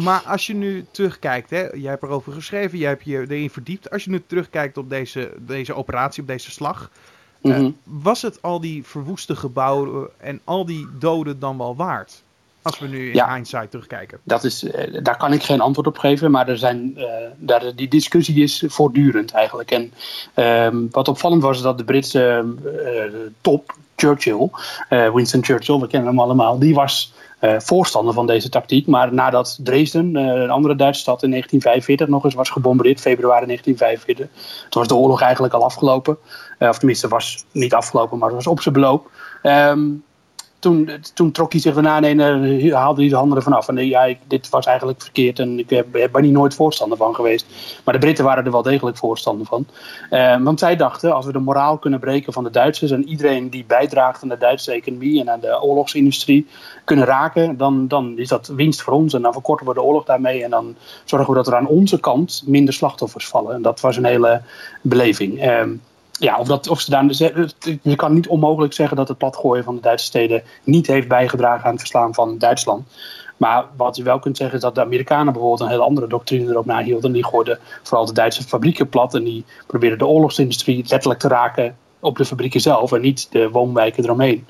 Maar 0.03 0.21
als 0.21 0.47
je 0.47 0.55
nu 0.55 0.85
terugkijkt, 0.91 1.49
hè, 1.49 1.67
jij 1.73 1.89
hebt 1.89 2.03
erover 2.03 2.33
geschreven, 2.33 2.77
jij 2.77 2.89
hebt 2.89 3.05
je 3.05 3.25
erin 3.29 3.49
verdiept. 3.49 3.91
Als 3.91 4.03
je 4.03 4.09
nu 4.09 4.23
terugkijkt 4.27 4.77
op 4.77 4.89
deze, 4.89 5.31
deze 5.37 5.73
operatie, 5.73 6.21
op 6.21 6.27
deze 6.27 6.51
slag. 6.51 6.89
uh, 7.41 7.67
was 7.83 8.21
het 8.21 8.41
al 8.41 8.59
die 8.59 8.83
verwoeste 8.83 9.35
gebouwen 9.35 10.09
en 10.17 10.41
al 10.43 10.65
die 10.65 10.87
doden 10.99 11.39
dan 11.39 11.57
wel 11.57 11.75
waard? 11.75 12.23
Als 12.61 12.79
we 12.79 12.87
nu 12.87 13.07
in 13.07 13.13
ja, 13.13 13.33
hindsight 13.33 13.71
terugkijken. 13.71 14.19
Dat 14.23 14.43
is, 14.43 14.63
uh, 14.63 15.03
daar 15.03 15.17
kan 15.17 15.33
ik 15.33 15.43
geen 15.43 15.61
antwoord 15.61 15.87
op 15.87 15.97
geven, 15.97 16.31
maar 16.31 16.47
er 16.47 16.57
zijn, 16.57 16.93
uh, 16.97 17.05
daar, 17.37 17.75
die 17.75 17.87
discussie 17.87 18.43
is 18.43 18.63
voortdurend 18.67 19.31
eigenlijk. 19.31 19.71
En 19.71 19.93
um, 20.35 20.87
wat 20.91 21.07
opvallend 21.07 21.41
was, 21.41 21.61
dat 21.61 21.77
de 21.77 21.83
Britse 21.83 22.45
top, 23.41 23.75
Churchill, 23.95 24.49
Winston 24.89 25.43
Churchill, 25.43 25.79
we 25.79 25.87
kennen 25.87 26.09
hem 26.09 26.19
allemaal, 26.19 26.59
die 26.59 26.73
was 26.73 27.13
uh, 27.41 27.59
voorstander 27.59 28.13
van 28.13 28.27
deze 28.27 28.49
tactiek. 28.49 28.87
Maar 28.87 29.13
nadat 29.13 29.59
Dresden, 29.63 30.15
uh, 30.15 30.21
een 30.21 30.49
andere 30.49 30.75
Duitse 30.75 31.01
stad, 31.01 31.23
in 31.23 31.29
1945 31.29 32.07
nog 32.07 32.23
eens 32.23 32.33
was 32.33 32.49
gebombardeerd, 32.49 32.99
februari 32.99 33.45
1945, 33.45 34.65
toen 34.69 34.81
was 34.81 34.87
de 34.87 34.95
oorlog 34.95 35.21
eigenlijk 35.21 35.53
al 35.53 35.63
afgelopen. 35.63 36.17
Of 36.59 36.77
tenminste, 36.77 37.07
was 37.07 37.45
niet 37.51 37.73
afgelopen, 37.73 38.17
maar 38.17 38.33
was 38.33 38.47
op 38.47 38.61
zijn 38.61 38.73
beloop. 38.73 39.11
Um, 39.43 40.03
toen, 40.65 40.89
toen 41.13 41.31
trok 41.31 41.51
hij 41.51 41.61
zich 41.61 41.73
daarna 41.73 42.01
en 42.01 42.19
uh, 42.19 42.73
haalde 42.73 43.01
hij 43.01 43.09
de 43.09 43.15
handen 43.15 43.37
ervan 43.37 43.53
af. 43.53 43.67
En 43.67 43.87
ja, 43.87 44.13
dit 44.27 44.49
was 44.49 44.65
eigenlijk 44.65 45.01
verkeerd 45.01 45.39
en 45.39 45.59
ik 45.59 45.67
ben 45.67 46.09
er 46.13 46.21
niet 46.21 46.31
nooit 46.31 46.53
voorstander 46.53 46.97
van 46.97 47.15
geweest. 47.15 47.45
Maar 47.83 47.93
de 47.93 47.99
Britten 47.99 48.25
waren 48.25 48.45
er 48.45 48.51
wel 48.51 48.61
degelijk 48.61 48.97
voorstander 48.97 49.45
van. 49.45 49.65
Uh, 50.11 50.43
want 50.43 50.59
zij 50.59 50.75
dachten, 50.75 51.15
als 51.15 51.25
we 51.25 51.31
de 51.31 51.39
moraal 51.39 51.77
kunnen 51.77 51.99
breken 51.99 52.33
van 52.33 52.43
de 52.43 52.49
Duitsers 52.49 52.91
en 52.91 53.07
iedereen 53.07 53.49
die 53.49 53.65
bijdraagt 53.67 54.23
aan 54.23 54.29
de 54.29 54.37
Duitse 54.37 54.71
economie 54.71 55.19
en 55.19 55.29
aan 55.29 55.39
de 55.39 55.61
oorlogsindustrie 55.61 56.47
kunnen 56.83 57.05
raken, 57.05 57.57
dan, 57.57 57.87
dan 57.87 58.17
is 58.17 58.27
dat 58.27 58.47
winst 58.47 58.81
voor 58.81 58.93
ons. 58.93 59.13
En 59.13 59.21
dan 59.21 59.33
verkorten 59.33 59.67
we 59.67 59.73
de 59.73 59.81
oorlog 59.81 60.05
daarmee 60.05 60.43
en 60.43 60.49
dan 60.49 60.75
zorgen 61.03 61.29
we 61.29 61.35
dat 61.35 61.47
er 61.47 61.55
aan 61.55 61.67
onze 61.67 61.99
kant 61.99 62.43
minder 62.45 62.73
slachtoffers 62.73 63.27
vallen. 63.27 63.55
En 63.55 63.61
dat 63.61 63.79
was 63.79 63.97
een 63.97 64.05
hele 64.05 64.41
beleving. 64.81 65.41
Ja, 66.19 66.39
of, 66.39 66.47
dat, 66.47 66.67
of 66.67 66.81
ze 66.81 66.89
daar, 66.89 67.05
je 67.81 67.95
kan 67.95 68.13
niet 68.13 68.27
onmogelijk 68.27 68.73
zeggen 68.73 68.97
dat 68.97 69.07
het 69.07 69.17
platgooien 69.17 69.63
van 69.63 69.75
de 69.75 69.81
Duitse 69.81 70.05
steden 70.05 70.43
niet 70.63 70.87
heeft 70.87 71.07
bijgedragen 71.07 71.65
aan 71.65 71.71
het 71.71 71.79
verslaan 71.79 72.13
van 72.13 72.37
Duitsland. 72.37 72.87
Maar 73.37 73.65
wat 73.75 73.95
je 73.95 74.03
wel 74.03 74.19
kunt 74.19 74.37
zeggen 74.37 74.55
is 74.55 74.61
dat 74.61 74.75
de 74.75 74.81
Amerikanen 74.81 75.33
bijvoorbeeld 75.33 75.61
een 75.61 75.69
hele 75.69 75.83
andere 75.83 76.07
doctrine 76.07 76.49
erop 76.49 76.65
nahielden. 76.65 77.11
Die 77.11 77.25
gooiden 77.25 77.59
vooral 77.83 78.05
de 78.05 78.13
Duitse 78.13 78.43
fabrieken 78.43 78.89
plat 78.89 79.15
en 79.15 79.23
die 79.23 79.45
probeerden 79.67 79.97
de 79.97 80.07
oorlogsindustrie 80.07 80.85
letterlijk 80.87 81.19
te 81.19 81.27
raken 81.27 81.77
op 81.99 82.17
de 82.17 82.25
fabrieken 82.25 82.61
zelf 82.61 82.91
en 82.91 83.01
niet 83.01 83.31
de 83.31 83.49
woonwijken 83.49 84.03
eromheen. 84.03 84.47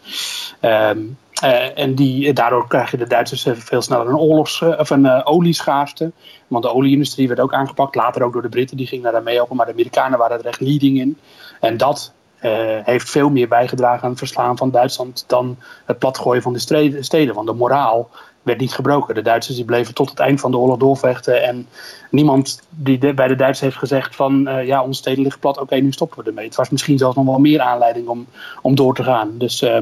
Um, 0.62 1.17
uh, 1.43 1.80
en 1.80 1.95
die, 1.95 2.34
daardoor 2.34 2.67
krijgen 2.67 2.97
de 2.97 3.08
Duitsers 3.08 3.47
veel 3.54 3.82
sneller 3.82 4.08
een, 4.08 4.17
oorlogs, 4.17 4.62
of 4.62 4.89
een 4.89 5.06
uh, 5.06 5.21
olieschaarste. 5.23 6.12
Want 6.47 6.63
de 6.63 6.73
olieindustrie 6.73 7.28
werd 7.28 7.39
ook 7.39 7.54
aangepakt. 7.54 7.95
Later 7.95 8.23
ook 8.23 8.34
door 8.34 8.41
de 8.41 8.49
Britten, 8.49 8.78
die 8.78 8.88
gingen 8.88 9.12
daar 9.12 9.23
mee 9.23 9.36
helpen. 9.36 9.56
Maar 9.56 9.65
de 9.65 9.71
Amerikanen 9.71 10.19
waren 10.19 10.39
er 10.39 10.45
echt 10.45 10.60
leading 10.60 10.99
in. 10.99 11.17
En 11.59 11.77
dat 11.77 12.13
uh, 12.41 12.51
heeft 12.83 13.09
veel 13.09 13.29
meer 13.29 13.47
bijgedragen 13.47 14.03
aan 14.03 14.09
het 14.09 14.19
verslaan 14.19 14.57
van 14.57 14.71
Duitsland 14.71 15.23
dan 15.27 15.57
het 15.85 15.99
platgooien 15.99 16.41
van 16.41 16.53
de 16.53 16.99
steden. 17.01 17.35
Want 17.35 17.47
de 17.47 17.53
moraal 17.53 18.09
werd 18.45 18.59
niet 18.59 18.73
gebroken. 18.73 19.15
De 19.15 19.21
Duitsers 19.21 19.55
die 19.55 19.65
bleven 19.65 19.93
tot 19.93 20.09
het 20.09 20.19
eind 20.19 20.39
van 20.39 20.51
de 20.51 20.57
oorlog 20.57 20.77
doorvechten. 20.77 21.43
En 21.43 21.67
niemand 22.11 22.61
die 22.69 23.13
bij 23.13 23.27
de 23.27 23.35
Duitsers 23.35 23.59
heeft 23.59 23.77
gezegd 23.77 24.15
van 24.15 24.47
uh, 24.47 24.65
ja, 24.65 24.83
onze 24.83 24.99
steden 24.99 25.23
liggen 25.23 25.41
plat, 25.41 25.59
oké, 25.59 25.75
nu 25.75 25.91
stoppen 25.91 26.23
we 26.23 26.29
ermee. 26.29 26.45
Het 26.45 26.55
was 26.55 26.69
misschien 26.69 26.97
zelfs 26.97 27.15
nog 27.15 27.25
wel 27.25 27.39
meer 27.39 27.59
aanleiding 27.59 28.07
om, 28.07 28.27
om 28.61 28.75
door 28.75 28.95
te 28.95 29.03
gaan. 29.03 29.37
Dus 29.37 29.61
uh, 29.61 29.77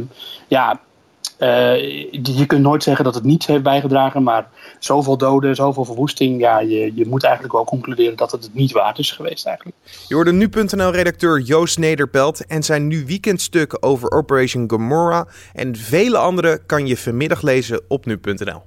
ja, 0.47 0.79
je 2.12 2.43
kunt 2.47 2.62
nooit 2.62 2.84
zeggen 2.84 3.03
dat 3.03 3.15
het 3.15 3.23
niets 3.23 3.45
heeft 3.45 3.63
bijgedragen, 3.63 4.23
maar 4.23 4.47
zoveel 4.79 5.17
doden, 5.17 5.56
zoveel 5.56 5.86
verwoesting, 5.86 6.41
ja, 6.41 6.60
je, 6.60 6.91
je 6.95 7.06
moet 7.08 7.23
eigenlijk 7.23 7.53
wel 7.53 7.65
concluderen 7.65 8.17
dat 8.17 8.32
het 8.32 8.43
het 8.43 8.53
niet 8.53 8.71
waard 8.71 8.99
is 8.99 9.12
geweest 9.12 9.45
eigenlijk. 9.45 9.77
Je 10.08 10.15
hoorde 10.15 10.32
nu.nl-redacteur 10.32 11.39
Joost 11.39 11.77
Nederpelt 11.77 12.45
en 12.45 12.63
zijn 12.63 12.88
nu 12.88 13.06
weekendstuk 13.06 13.77
over 13.79 14.12
Operation 14.12 14.69
Gomorrah 14.69 15.27
en 15.53 15.75
vele 15.75 16.17
andere 16.17 16.62
kan 16.65 16.88
je 16.88 16.97
vanmiddag 16.97 17.41
lezen 17.41 17.82
op 17.88 18.06
nu.nl. 18.06 18.62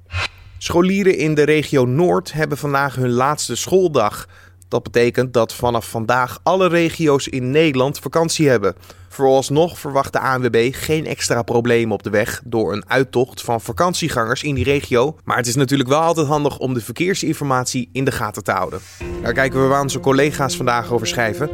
Scholieren 0.58 1.18
in 1.18 1.34
de 1.34 1.42
regio 1.42 1.84
Noord 1.84 2.32
hebben 2.32 2.58
vandaag 2.58 2.94
hun 2.94 3.10
laatste 3.10 3.56
schooldag. 3.56 4.28
Dat 4.68 4.82
betekent 4.82 5.32
dat 5.32 5.54
vanaf 5.54 5.88
vandaag 5.90 6.38
alle 6.42 6.68
regio's 6.68 7.28
in 7.28 7.50
Nederland 7.50 7.98
vakantie 7.98 8.48
hebben. 8.48 8.74
Vooralsnog 9.16 9.78
verwacht 9.78 10.12
de 10.12 10.20
ANWB 10.20 10.68
geen 10.74 11.06
extra 11.06 11.42
problemen 11.42 11.94
op 11.94 12.02
de 12.02 12.10
weg 12.10 12.42
door 12.44 12.72
een 12.72 12.84
uittocht 12.88 13.42
van 13.42 13.60
vakantiegangers 13.60 14.42
in 14.42 14.54
die 14.54 14.64
regio. 14.64 15.16
Maar 15.24 15.36
het 15.36 15.46
is 15.46 15.54
natuurlijk 15.54 15.88
wel 15.88 16.00
altijd 16.00 16.26
handig 16.26 16.58
om 16.58 16.74
de 16.74 16.80
verkeersinformatie 16.80 17.88
in 17.92 18.04
de 18.04 18.12
gaten 18.12 18.44
te 18.44 18.50
houden. 18.50 18.80
Daar 19.22 19.32
kijken 19.32 19.62
we 19.62 19.66
waar 19.66 19.82
onze 19.82 20.00
collega's 20.00 20.56
vandaag 20.56 20.92
over 20.92 21.06
schrijven. 21.06 21.50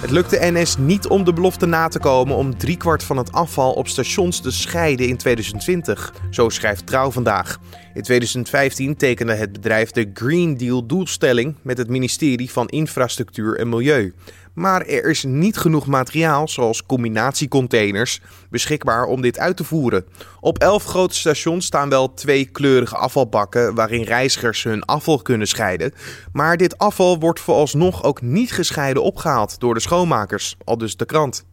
Het 0.00 0.10
lukte 0.10 0.38
NS 0.40 0.76
niet 0.76 1.06
om 1.06 1.24
de 1.24 1.32
belofte 1.32 1.66
na 1.66 1.88
te 1.88 1.98
komen 1.98 2.36
om 2.36 2.58
driekwart 2.58 3.02
van 3.04 3.16
het 3.16 3.32
afval 3.32 3.72
op 3.72 3.88
stations 3.88 4.40
te 4.40 4.50
scheiden 4.50 5.08
in 5.08 5.16
2020. 5.16 6.14
Zo 6.30 6.48
schrijft 6.48 6.86
Trouw 6.86 7.10
vandaag. 7.10 7.58
In 7.94 8.02
2015 8.02 8.96
tekende 8.96 9.34
het 9.34 9.52
bedrijf 9.52 9.90
de 9.90 10.10
Green 10.14 10.56
Deal 10.56 10.86
doelstelling 10.86 11.54
met 11.62 11.78
het 11.78 11.88
ministerie 11.88 12.50
van 12.50 12.68
Infrastructuur 12.68 13.58
en 13.58 13.68
Milieu. 13.68 14.12
Maar 14.54 14.80
er 14.86 15.10
is 15.10 15.24
niet 15.24 15.56
genoeg 15.56 15.86
materiaal, 15.86 16.48
zoals 16.48 16.86
combinatiecontainers, 16.86 18.20
beschikbaar 18.50 19.04
om 19.04 19.20
dit 19.20 19.38
uit 19.38 19.56
te 19.56 19.64
voeren. 19.64 20.04
Op 20.40 20.58
elf 20.58 20.84
grote 20.84 21.14
stations 21.14 21.66
staan 21.66 21.88
wel 21.88 22.14
twee 22.14 22.44
kleurige 22.44 22.96
afvalbakken 22.96 23.74
waarin 23.74 24.02
reizigers 24.02 24.62
hun 24.62 24.84
afval 24.84 25.18
kunnen 25.18 25.46
scheiden. 25.46 25.92
Maar 26.32 26.56
dit 26.56 26.78
afval 26.78 27.18
wordt 27.18 27.40
vooralsnog 27.40 28.02
ook 28.02 28.22
niet 28.22 28.52
gescheiden 28.52 29.02
opgehaald 29.02 29.60
door 29.60 29.74
de 29.74 29.80
schoonmakers, 29.80 30.56
al 30.64 30.78
dus 30.78 30.96
de 30.96 31.04
krant. 31.04 31.44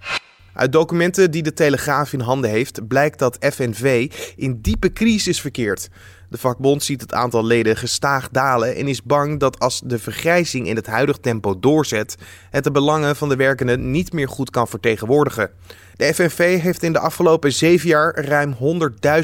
Uit 0.58 0.72
documenten 0.72 1.32
die 1.32 1.44
de 1.44 1.54
Telegraaf 1.54 2.14
in 2.14 2.20
handen 2.20 2.50
heeft, 2.50 2.88
blijkt 2.88 3.20
dat 3.20 3.38
FNV 3.40 4.12
in 4.36 4.62
diepe 4.62 4.94
crisis 4.94 5.42
verkeert. 5.42 5.90
De 6.30 6.38
vakbond 6.38 6.84
ziet 6.84 7.02
het 7.02 7.14
aantal 7.14 7.46
leden 7.46 7.78
gestaag 7.78 8.30
dalen 8.30 8.76
en 8.76 8.88
is 8.88 9.04
bang 9.04 9.40
dat 9.40 9.60
als 9.60 9.82
de 9.86 10.00
vergrijzing 10.00 10.68
in 10.68 10.76
het 10.76 10.88
huidige 10.88 11.20
tempo 11.20 11.60
doorzet, 11.60 12.16
het 12.50 12.64
de 12.64 12.72
belangen 12.72 13.16
van 13.16 13.30
de 13.30 13.36
werkenden 13.36 13.92
niet 13.92 14.14
meer 14.14 14.30
goed 14.30 14.50
kan 14.50 14.68
vertegenwoordigen. 14.68 15.50
De 15.96 16.14
FNV 16.14 16.62
heeft 16.62 16.84
in 16.84 16.94
de 16.94 17.00
afgelopen 17.00 17.54
zeven 17.54 17.90
jaar 17.90 18.26
ruim 18.26 18.56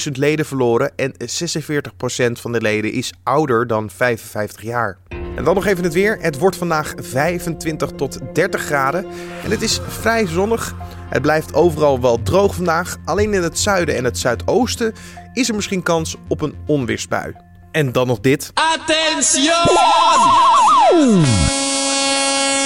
100.000 0.05 0.11
leden 0.11 0.45
verloren 0.45 0.91
en 0.95 1.13
46% 1.13 2.31
van 2.31 2.51
de 2.51 2.61
leden 2.61 2.91
is 2.91 3.13
ouder 3.23 3.67
dan 3.67 3.89
55 3.89 4.61
jaar. 4.61 4.97
En 5.35 5.43
dan 5.43 5.55
nog 5.55 5.65
even 5.65 5.83
het 5.83 5.93
weer. 5.93 6.17
Het 6.21 6.39
wordt 6.39 6.55
vandaag 6.55 6.93
25 6.95 7.91
tot 7.91 8.19
30 8.33 8.61
graden 8.61 9.05
en 9.43 9.51
het 9.51 9.61
is 9.61 9.79
vrij 9.87 10.27
zonnig. 10.27 10.75
Het 11.13 11.21
blijft 11.21 11.53
overal 11.53 12.01
wel 12.01 12.21
droog 12.23 12.55
vandaag. 12.55 12.97
Alleen 13.05 13.33
in 13.33 13.43
het 13.43 13.59
zuiden 13.59 13.95
en 13.95 14.03
het 14.03 14.17
zuidoosten 14.17 14.93
is 15.33 15.49
er 15.49 15.55
misschien 15.55 15.83
kans 15.83 16.15
op 16.27 16.41
een 16.41 16.55
onweersbui. 16.65 17.33
En 17.71 17.91
dan 17.91 18.07
nog 18.07 18.19
dit. 18.19 18.51
Attention! 18.53 19.77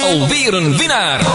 Alweer 0.02 0.54
een 0.54 0.76
winnaar! 0.76 1.26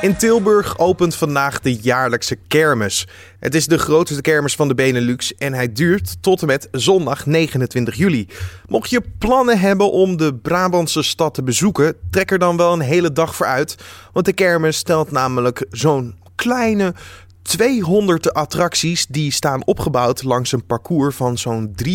In 0.00 0.16
Tilburg 0.16 0.78
opent 0.78 1.14
vandaag 1.14 1.60
de 1.60 1.74
jaarlijkse 1.74 2.36
kermis. 2.48 3.06
Het 3.40 3.54
is 3.54 3.66
de 3.66 3.78
grootste 3.78 4.20
kermis 4.20 4.54
van 4.54 4.68
de 4.68 4.74
Benelux 4.74 5.34
en 5.34 5.52
hij 5.52 5.72
duurt 5.72 6.22
tot 6.22 6.40
en 6.40 6.46
met 6.46 6.68
zondag 6.70 7.26
29 7.26 7.94
juli. 7.94 8.28
Mocht 8.66 8.90
je 8.90 9.02
plannen 9.18 9.58
hebben 9.58 9.92
om 9.92 10.16
de 10.16 10.34
Brabantse 10.34 11.02
stad 11.02 11.34
te 11.34 11.42
bezoeken, 11.42 11.96
trek 12.10 12.30
er 12.30 12.38
dan 12.38 12.56
wel 12.56 12.72
een 12.72 12.80
hele 12.80 13.12
dag 13.12 13.34
voor 13.34 13.46
uit. 13.46 13.76
Want 14.12 14.26
de 14.26 14.32
kermis 14.32 14.76
stelt 14.76 15.10
namelijk 15.10 15.66
zo'n 15.70 16.20
kleine 16.42 16.94
200 17.42 18.34
attracties 18.34 19.06
die 19.06 19.32
staan 19.32 19.66
opgebouwd 19.66 20.22
langs 20.22 20.52
een 20.52 20.66
parcours 20.66 21.16
van 21.16 21.38
zo'n 21.38 21.74
3,5 21.84 21.90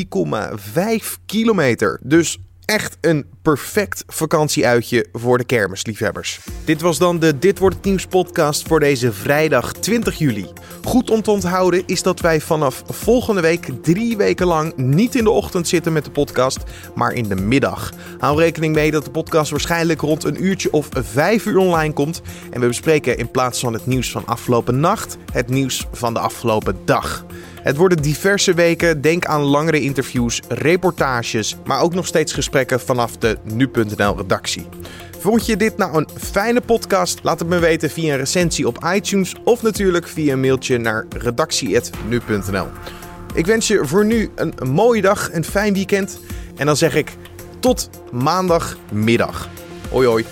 kilometer. 1.25 1.99
Dus 2.03 2.37
echt 2.67 2.97
een 3.01 3.25
perfect 3.41 4.03
vakantieuitje 4.07 5.05
voor 5.13 5.37
de 5.37 5.43
kermisliefhebbers. 5.43 6.39
Dit 6.65 6.81
was 6.81 6.97
dan 6.97 7.19
de 7.19 7.39
Dit 7.39 7.59
wordt 7.59 7.75
het 7.75 7.85
nieuws 7.85 8.05
podcast 8.05 8.67
voor 8.67 8.79
deze 8.79 9.13
vrijdag 9.13 9.73
20 9.73 10.17
juli. 10.17 10.47
Goed 10.83 11.09
om 11.09 11.21
te 11.21 11.31
onthouden 11.31 11.83
is 11.85 12.03
dat 12.03 12.19
wij 12.19 12.41
vanaf 12.41 12.83
volgende 12.85 13.41
week 13.41 13.69
drie 13.81 14.17
weken 14.17 14.47
lang 14.47 14.75
niet 14.75 15.15
in 15.15 15.23
de 15.23 15.29
ochtend 15.29 15.67
zitten 15.67 15.93
met 15.93 16.05
de 16.05 16.11
podcast, 16.11 16.59
maar 16.95 17.13
in 17.13 17.27
de 17.27 17.35
middag. 17.35 17.91
Hou 18.19 18.39
rekening 18.39 18.75
mee 18.75 18.91
dat 18.91 19.05
de 19.05 19.11
podcast 19.11 19.51
waarschijnlijk 19.51 20.01
rond 20.01 20.23
een 20.23 20.43
uurtje 20.43 20.71
of 20.71 20.87
vijf 20.91 21.45
uur 21.45 21.57
online 21.57 21.93
komt 21.93 22.21
en 22.51 22.61
we 22.61 22.67
bespreken 22.67 23.17
in 23.17 23.31
plaats 23.31 23.59
van 23.59 23.73
het 23.73 23.85
nieuws 23.85 24.11
van 24.11 24.25
afgelopen 24.25 24.79
nacht 24.79 25.17
het 25.31 25.49
nieuws 25.49 25.87
van 25.91 26.13
de 26.13 26.19
afgelopen 26.19 26.77
dag. 26.85 27.25
Het 27.67 27.77
worden 27.77 28.01
diverse 28.01 28.53
weken. 28.53 29.01
Denk 29.01 29.25
aan 29.25 29.41
langere 29.41 29.81
interviews, 29.81 30.41
reportages, 30.47 31.55
maar 31.65 31.81
ook 31.81 31.93
nog 31.93 32.05
steeds 32.05 32.33
gesprekken 32.33 32.79
vanaf 32.79 33.17
de 33.17 33.37
nu.nl 33.43 34.17
redactie. 34.17 34.67
Vond 35.19 35.45
je 35.45 35.57
dit 35.57 35.77
nou 35.77 35.97
een 35.97 36.09
fijne 36.17 36.61
podcast? 36.61 37.19
Laat 37.23 37.39
het 37.39 37.47
me 37.47 37.59
weten 37.59 37.89
via 37.89 38.13
een 38.13 38.19
recensie 38.19 38.67
op 38.67 38.83
iTunes 38.93 39.35
of 39.43 39.61
natuurlijk 39.61 40.07
via 40.07 40.33
een 40.33 40.39
mailtje 40.39 40.77
naar 40.77 41.05
redactie.nu.nl. 41.09 42.67
Ik 43.33 43.45
wens 43.45 43.67
je 43.67 43.85
voor 43.85 44.05
nu 44.05 44.29
een 44.35 44.53
mooie 44.63 45.01
dag, 45.01 45.33
een 45.33 45.45
fijn 45.45 45.73
weekend 45.73 46.19
en 46.55 46.65
dan 46.65 46.77
zeg 46.77 46.95
ik 46.95 47.15
tot 47.59 47.89
maandagmiddag. 48.11 49.49
Hoi 49.89 50.07
hoi. 50.07 50.25